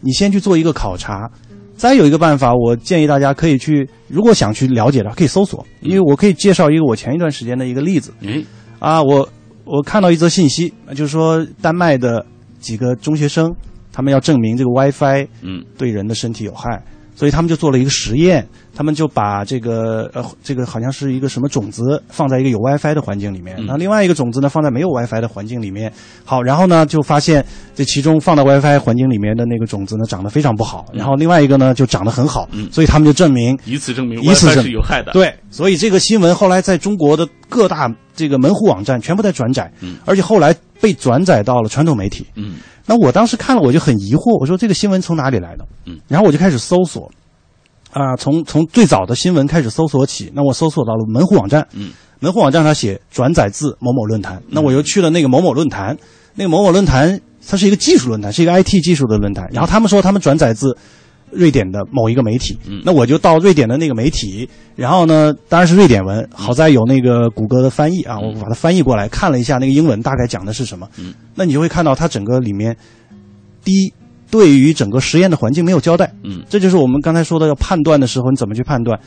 [0.00, 1.30] 你先去做一个考察，
[1.76, 8.12] 再有一个办法，我建议大家可以去，如果想去了解的话，可以搜索，因为我可以介绍一个我前一段时间的一个例子。
[8.20, 8.44] 嗯，
[8.78, 9.28] 啊，我
[9.64, 12.24] 我看到一则信息，就是说丹麦的
[12.58, 13.54] 几个中学生，
[13.92, 15.64] 他们要证明这个 WiFi 嗯。
[15.76, 16.82] 对人的身体有害，
[17.18, 23.66] 所以他们就做了一个实验，他们就把这个呃这个好像是一个什么种子放在一个有 WiFi 的环境里面，嗯。
[23.66, 25.92] 然后另外一个种子呢放在没有 WiFi 的环境里面。
[26.24, 27.44] 好，然后呢就发现
[27.74, 32.68] 这其中放到 WiFi 环境里面的那个种子呢长得非常不好，然后另外一个呢就长得很好，嗯。
[32.70, 35.10] 所以他们就证明以此证明以此 WiFi 证是有害的。
[35.10, 42.26] 对，所以这个新闻后来在中国的各大这个门户网站全部在转载，嗯而且后来被转载到了传统媒体。
[42.34, 45.64] 嗯那我当时看了我就很疑惑，我说这个新闻从哪里来的？
[45.86, 47.08] 嗯，然后我就开始搜索，
[47.92, 55.96] 啊、从从最早的新闻开始搜索起，那我搜索到了门户网站，嗯，门户网站上写转载自某某论坛，那我又去了那个某某论坛，
[56.34, 60.76] 那个某某论坛它是一个技术论坛，是一个 IT 技术的论坛，然后他们说他们转载自。
[61.30, 62.82] 瑞典的某一个媒体，嗯。
[62.84, 72.76] 那我就到瑞典的那个媒体，然后呢，当然是瑞典文，好在有那个谷歌的翻译啊，我把它翻译过来看了一下那个英文大概讲的是什么，嗯，那你就会看到它整个里面，
[73.64, 73.92] 第一，
[74.30, 78.98] 对于整个实验的环境没有交代，嗯，这就是我们刚才说的要判断的时候你怎么去判断，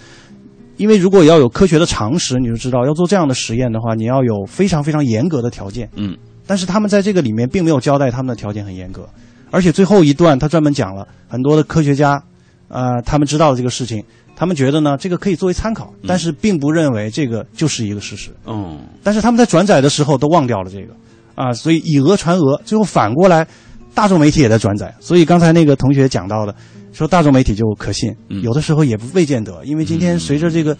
[0.77, 6.17] 因为如果要有科学的常识，你就知道要做这样的实验的话，你要有非常非常严格的条件，嗯，
[6.47, 9.07] 但是他们在这个里面并没有交代他们的条件很严格，
[9.51, 12.23] 而且最后一段他专门讲了很多的科学家，
[12.69, 14.03] 呃，他们知道这个事情，
[14.35, 20.93] 他们觉得呢这个可以作为参考，但是并不认为这个就是一个事实，嗯，但是他们在转载的时候都忘掉了这个，
[21.35, 23.45] 啊，所以以讹传讹，最后反过来，
[23.93, 24.91] 大众媒体也在转载。
[24.99, 26.55] 所以刚才那个同学讲到的，
[26.93, 30.75] 说大众媒体就可信，有的时候也不未见得，因为今天随着这个。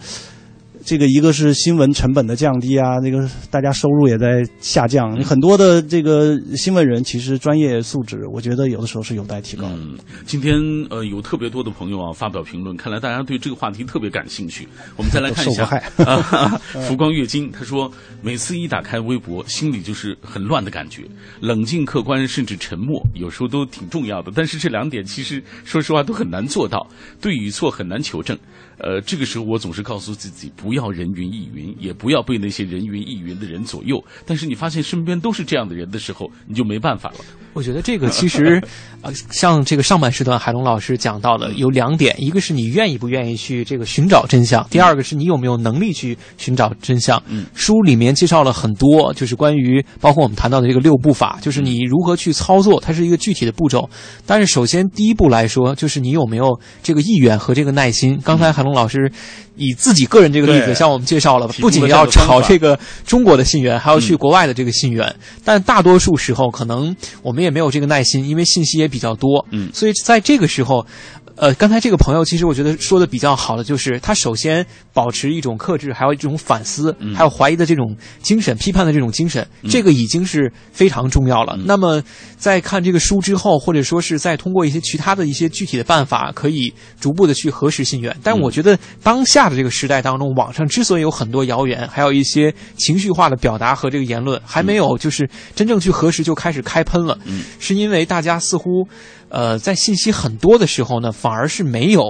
[0.84, 9.66] 这个一个是新闻成本的降低啊，那个大家收入也在下降，很多的这个新闻人其实专业素质，我觉得有的时候是有待提高。
[9.70, 10.60] 嗯，今天
[10.90, 14.66] 呃有特别多的朋友啊发表评论，看来大家对这个话题特别感兴趣。
[14.96, 15.66] 我们再来看一下，
[16.88, 21.04] 浮光月经他说，每次一打开微博，心里就是很乱的感觉，
[21.40, 24.32] 冷静、客观，甚至沉默，有时候都挺重要的。
[24.34, 26.86] 但是这两点其实说实话都很难做到，
[27.20, 28.36] 对与错很难求证。
[28.78, 34.02] 呃，这个时候我总是告诉自己，不要人云亦云，也不要被那些人云亦云的人左右。
[34.26, 37.18] 但是你发现身边都是这样的人的时候，你就没办法了。
[37.54, 38.62] 我觉得这个其实，
[39.02, 47.22] 呃，像这个上半时段海龙老师讲到的有两点，一个是你愿意不愿意去这个寻找真相，第二个是你有没有能力去寻找真相。
[47.28, 53.88] 嗯，书里面介绍了很多，就是关于包括我们谈到的这个六步法，就是你如何去操作，它是一个具体的步骤。
[54.24, 58.18] 但是首先第一步来说，就是你有没有这个意愿和这个耐心。
[58.24, 59.12] 刚才海龙老师
[59.56, 65.14] 以自己个人这个例子向我们介绍了，不仅要炒这个中国的信源，还要去国外的这个信源。
[65.44, 69.46] 但大多数时候，可能我们也没有这个耐心，因为信息也比较多。
[69.50, 70.86] 嗯，所以在这个时候。
[71.36, 81.56] 呃，刚才这个朋友其实我觉得说的比较好的，就是他首先保持一种克制，还有一种反思，还有怀疑的这种精神、批判的这种精神，这个已经是非常重要了。
[81.64, 82.02] 那么
[82.36, 88.14] 在看这个书之后，或者说是在通过一些其他的一些具体的办法，可以逐步的去核实信源。
[88.22, 97.18] 但我觉得当下的这个时代当中，网上之所以有很多谣言，还有一些情绪化的表达和这个言论，还没有就是真正去核实就开始开喷了，
[97.58, 98.86] 是因为大家似乎。
[99.32, 102.02] 呃，在信息很多的时候呢，反而是没有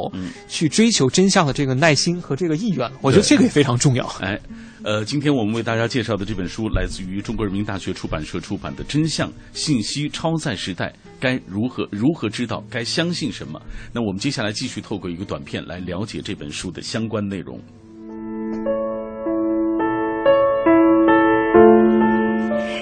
[0.49, 2.93] 去追求真相的这个耐心和这个意愿了。
[3.01, 4.05] 我觉得这个也非常重要。
[4.21, 4.37] 哎，
[4.83, 10.87] 呃，今天我们为大家介绍的这本书来自于中国人民大学出版社出版的《真相信息超载时代》，
[11.21, 13.63] 该如何如何知道该相信什么？
[13.93, 17.57] 那我们接下来继续透过一个短片来了解这本书的相关内容。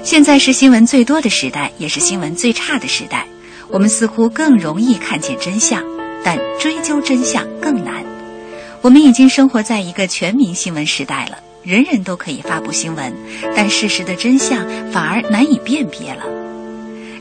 [0.02, 3.28] 现在是新闻最多的时代，也是新闻最差的时代。
[3.72, 5.82] 我们似乎更容易看见真相，
[6.24, 8.04] 但追究真相更难。
[8.82, 13.14] 我们已经生活在一个全民新闻时代了，人人都可以发布新闻，
[13.54, 16.24] 但事实的真相反而难以辨别了。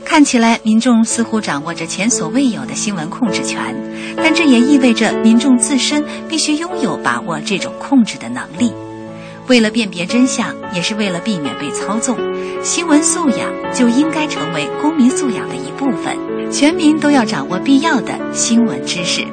[0.04, 3.74] 看起来民众似乎掌握着前所未有的新闻控制权，
[4.16, 8.72] 但这也意味着民众自身必须拥有把握这种控制的能力。
[9.50, 12.16] 为了辨别真相，也是为了避免被操纵，
[12.62, 16.16] 新闻素养就应该成为公民素养的一部分。
[16.52, 19.22] 全民都要掌握必要的新闻知识。《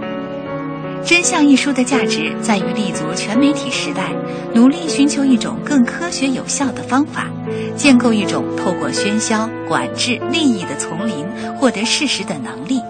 [1.05, 4.11] 真相》一书的价值在于立足全媒体时代，
[4.55, 7.27] 努力寻求一种更科学有效的方法，
[7.75, 11.27] 建构一种透过喧嚣、管制、利益的丛林
[11.59, 12.81] 获得事实的能力。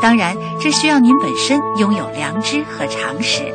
[0.00, 3.52] 当然，这需要您本身拥有良知和常识。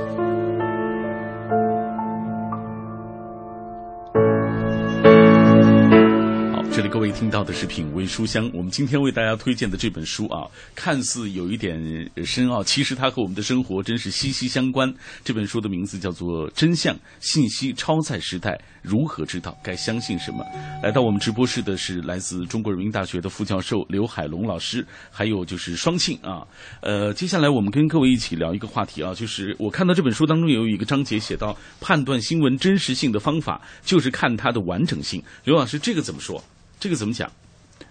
[7.04, 11.78] 位听到的是品味书香，我们今天为大家推荐的这本书啊，看似有一点
[12.24, 14.89] 深奥，其实它和我们的生活真是息息相关。
[15.22, 20.45] 这本书的名字叫做《真相信息超载时代，如何知道该相信什么》。
[20.82, 26.47] 来到我们直播室的是来自中国人民大学的副教授刘海龙老师，还有就是双庆啊。
[26.80, 35.22] 呃，接下来我们跟各位一起聊一个话题啊，就是我看到这本书当中有一个章节写到，判断新闻真实性的方法就是看它的完整性。
[35.43, 36.41] 刘老师，这个怎么说？
[36.84, 37.32] 这个怎么讲？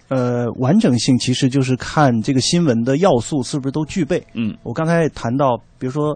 [0.09, 4.23] 呃，完整性其实就是看这个新闻的要素是不是都具备。
[4.35, 6.15] 嗯，我刚才谈到，比如说，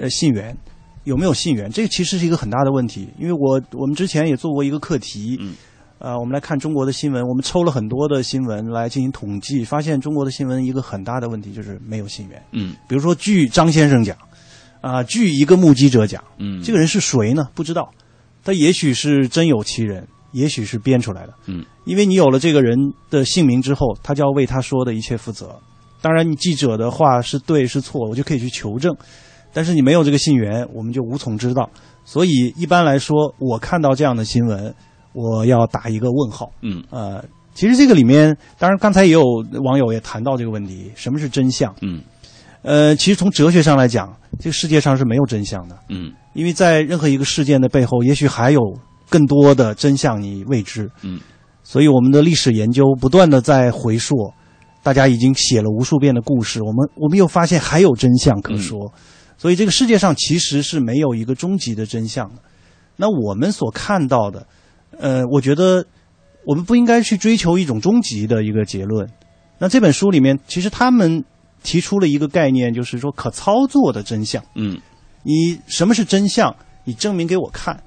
[0.00, 0.56] 呃，信源
[1.04, 3.08] 有没有信源，这个其实是一个很大的问题。
[3.16, 5.54] 因为我我们之前也做过一个课题，嗯，
[6.00, 12.42] 呃，我们来看中国的新闻，我们抽了很多的新闻来进行统计，发现中国的新闻一个很大的问题就是没有信源。
[12.50, 14.16] 嗯，比如说，据张先生讲，
[14.80, 17.48] 啊，据一个目击者讲，嗯，这个人是谁呢？
[17.54, 17.88] 不知道，
[18.42, 20.08] 他也许是真有其人。
[20.36, 22.76] 也许是编出来的，嗯，因为你有了这个人
[23.08, 25.58] 的姓名之后，他就要为他说的一切负责。
[26.02, 28.94] 当然，你记者的话是对是错，我就可以去求证。
[29.54, 31.70] 但是你没有这个信源，我们就无从知道。
[32.04, 34.74] 所以一般来说，我看到这样的新闻，
[35.14, 36.52] 我要打一个问号。
[36.60, 37.24] 嗯，呃，
[37.54, 39.24] 其实这个里面，当然刚才也有
[39.64, 41.74] 网友也谈到这个问题：什么是真相？
[41.80, 42.02] 嗯，
[42.60, 45.78] 呃，其实从哲学上来讲，这个世界上是没有真相的。
[45.88, 48.60] 嗯，因为在任何一个事件的背后，也许还有。
[49.08, 51.20] 更多的真相你未知，嗯，
[51.62, 54.14] 所以我们的历史研究不断的在回溯，
[54.82, 58.92] 大家已经写了无数遍的故事，我们我们又发现还有真相可说，
[59.38, 62.42] 所以这个世界上其实是没有一个终极的真相的。
[62.96, 64.46] 那我们所看到的，
[64.98, 65.84] 呃，我觉得
[66.44, 69.08] 我们不应该去追求一种终极的一个结论。
[69.58, 71.24] 那这本书里面，其实他们
[71.62, 74.42] 提出了一个概念，就是说可操作的真相。
[74.54, 74.80] 嗯，
[75.22, 76.54] 你什么是真相？
[76.84, 77.82] 你证明给我看。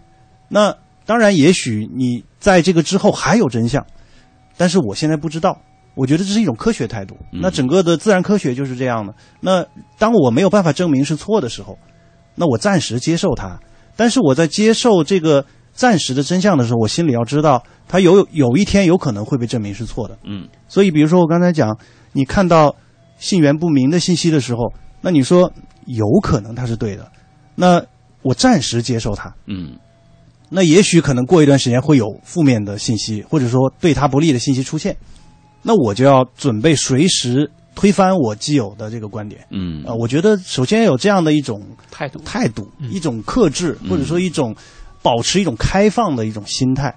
[0.50, 0.76] 那
[1.10, 3.84] 当然，也许你在这个之后还有真相，
[4.56, 5.60] 但是我现在不知道。
[5.96, 7.18] 我觉得这是一种科学态度。
[7.32, 9.12] 那整个的自然科学就是这样的。
[9.42, 9.66] 那
[9.98, 11.80] 当我没有办法证明是错的时候，
[12.36, 13.60] 那我暂时接受它。
[13.96, 15.44] 但是我在接受这个
[15.74, 20.16] 暂时的真相的时候，我心里要知道，它有有一天有可能会被证明是错的。
[20.26, 20.48] 嗯。
[20.68, 21.76] 所以，比如说我刚才讲，
[22.14, 22.76] 你看到
[23.18, 25.52] 信源不明的信息的时候，那你说
[25.88, 27.12] 有可能它是对的，
[27.56, 27.84] 那
[28.22, 29.34] 我暂时接受它。
[29.48, 29.76] 嗯。
[30.50, 34.98] 那也许可能过一段时间会有负面的信息，或者说对他不利的信息出现。
[35.62, 39.46] 那我就要准备随时推翻我既有的这个观点。
[39.52, 44.56] 嗯，啊，我觉得首先有这样的一种态度，态度，一种克制，或者说一种
[45.02, 46.96] 保持一种开放的一种心态。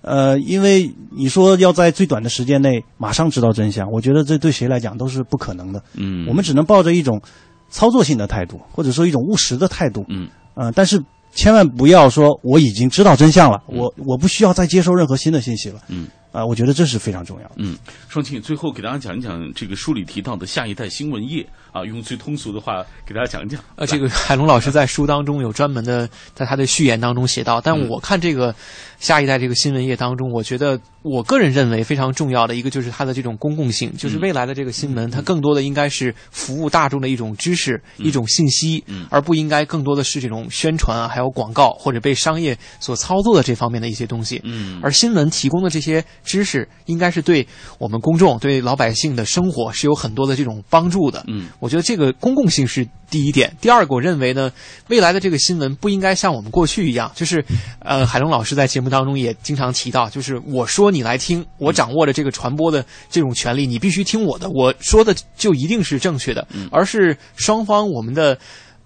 [0.00, 5.82] 呃，因为你说要在最短的时间内马上知道真相，我觉得这对谁来讲都是不可能的。
[5.94, 7.20] 嗯，我们只能抱着一种
[7.68, 10.04] 操作性的态度，或者说一种务实的态度。
[10.08, 11.02] 嗯，呃，但是
[11.32, 15.80] 千万不要说我已经知道真相了，我我不需要再接受任何新的信息了。
[15.88, 16.08] 嗯。
[16.32, 17.54] 啊，我觉得这是非常重要的。
[17.56, 17.76] 嗯，
[18.08, 23.60] 双庆，最后给大家讲一讲这个书里提到的下一代新闻业啊，用最通俗的话给大家讲一讲。
[23.76, 28.54] 呃，这个海龙老师在书当中有专门的，在他的序言当中写到，但我看这个
[28.98, 44.40] 下一代这个新闻业当中，我觉得我个人认为非常重要的一个就是它的这种公共性，就是未来的这个新闻，它更多的应该是服务大众的一种知识、一种信息，而不应该更多的是这种宣传啊，还有广告或者被商业所操作的这方面的一些东西。
[44.44, 46.98] 嗯，而新闻提供的这些知识应。
[46.98, 47.46] 该是对
[47.78, 51.22] 我们公众、对老百姓的生活是有很多的这种帮助的。
[51.28, 53.56] 嗯，我觉得这个公共性是第一点。
[53.60, 54.50] 第二个，我认为呢，
[54.88, 57.44] 未来的这个新闻不应该像我们过去一样，就是
[57.78, 68.36] 呃，海龙老师在节目当中也经常提到，就是我说你来听，我掌握着这个传播的这种权利，你必须听我的，我说的就一定是正确的，而是双方我们的。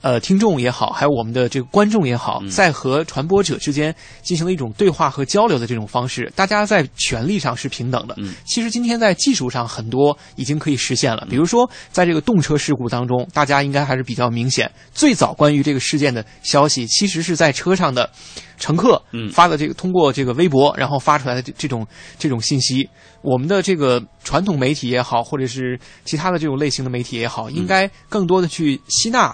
[0.03, 8.17] 呃，听众也好，还有我们的这个观众也好，在和传播者之间进行了一种对话和交流的这种方式，大家在权利上是平等的。
[8.45, 14.69] 其实今天在技术上很多已经可以实现了，比如说在这个动车事故当中，大家应该还是比较明显。
[14.93, 18.11] 最早关于这个事件的消息，其实是在车上的
[18.59, 19.01] 乘客
[19.33, 21.87] 发的这个通过这个微博，然后发出来的这种
[22.19, 22.89] 这种信息。
[23.21, 29.33] 我们的这个传统媒体也好，或者是其他的这种类型的媒体也好，应该更多的去吸纳。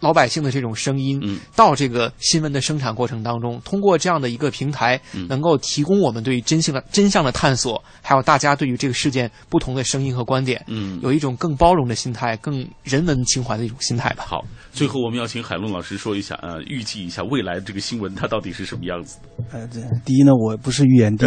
[0.00, 14.24] 老百姓的这种声音，嗯到这个新闻的生产过程当中，通过这样的一个平台，能够提供我们对于真相的真相的探索，还有大家对于这个事件不同的声音和观点，嗯，有一种更包容的心态，更人文情怀的一种心态吧。
[14.26, 19.18] 好，最后我们要请海龙老师说一下，呃，预计一下未来这个新闻它到底是什么样子？
[19.52, 19.68] 呃，
[20.04, 21.26] 第一呢，我不是预言帝，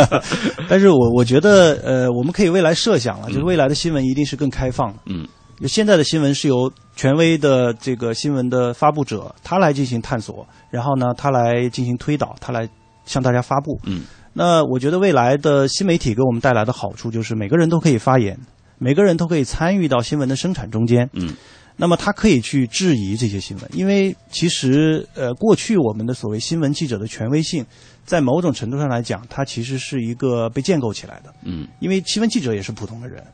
[0.68, 5.26] 但是我我觉得，呃，我们可以未来设想了，就是未来的新闻一定是更开放的，嗯。
[5.60, 12.68] 就现在的新闻是由权威的这个新闻的发布者他来进行探索，然后呢，他来进行推导，他来
[13.04, 13.78] 向大家发布。
[13.84, 14.02] 嗯，
[14.32, 18.38] 那我觉得未来的新媒体给我们带来的好处就是每个人都可以发言，
[18.78, 21.08] 每个人都可以参与到新闻的生产中间。
[21.12, 21.34] 嗯，
[21.76, 27.64] 那么他可以去质疑这些新闻，因为其实呃，过去我们的所谓新闻记者的权威性，
[28.04, 31.32] 在某种程度上来讲，它其实是一个被建构起来的。
[31.42, 33.24] 嗯，因为新闻记者也是普通的人，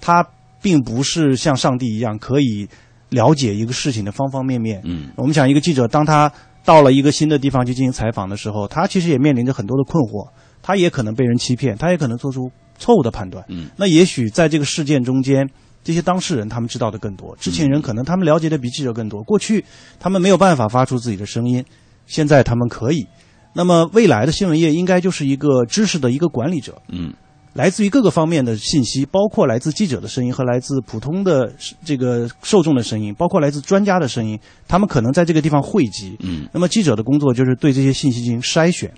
[0.00, 0.26] 他。
[0.60, 2.68] 并不是像上帝一样可以
[3.10, 4.80] 了解一个事情的方方面面。
[4.84, 6.30] 嗯，我们想一个记者，当他
[6.64, 10.28] 到了一个新的地方去进行采访的时候，他其实也面临着很多的困惑，
[10.62, 13.44] 他也可能被人欺骗，他也可能做出错误的判断。
[13.48, 15.48] 嗯，那也许在这个事件中间，
[15.82, 19.22] 这些当事人他们知道的更多，知情人可能他们了解的比记者更多。
[19.22, 19.64] 过去
[19.98, 21.64] 他们没有办法发出自己的声音，
[22.06, 23.06] 现在他们可以。
[23.54, 26.82] 那么未来的新闻业应该就是一个知识的一个管理者。
[26.88, 27.14] 嗯。
[27.54, 31.52] 来自于各个方面的信息，包括来自记者的声音和来自普通的
[31.84, 34.38] 这个受众的声音，包括来自专家的声音，
[34.68, 36.16] 他们可能在这个地方汇集。
[36.20, 38.92] 嗯，那么记者的工作就是对这些信息进行筛选，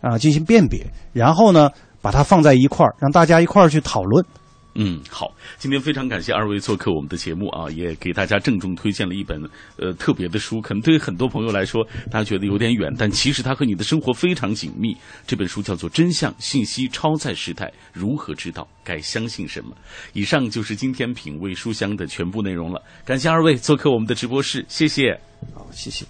[0.00, 4.24] 啊，进行辨别，然后呢，把它放在一块儿，让大家一块儿去讨论。
[4.76, 9.40] 嗯，好，今天非常感谢二位做客我们的节目啊，也给大家郑重推荐了一本
[9.78, 14.96] 呃特别的书，可能对于很多朋友来说，大家觉得有点远，但其实它和你的生活非常紧密。
[15.26, 19.70] 这本书叫做《真相信息超载时代，如何知道该相信什么》。
[20.12, 25.18] 以上就是今天品味书香的全部内容了，感谢二位做客我们的直播室，谢谢。
[25.54, 26.04] 好，谢谢。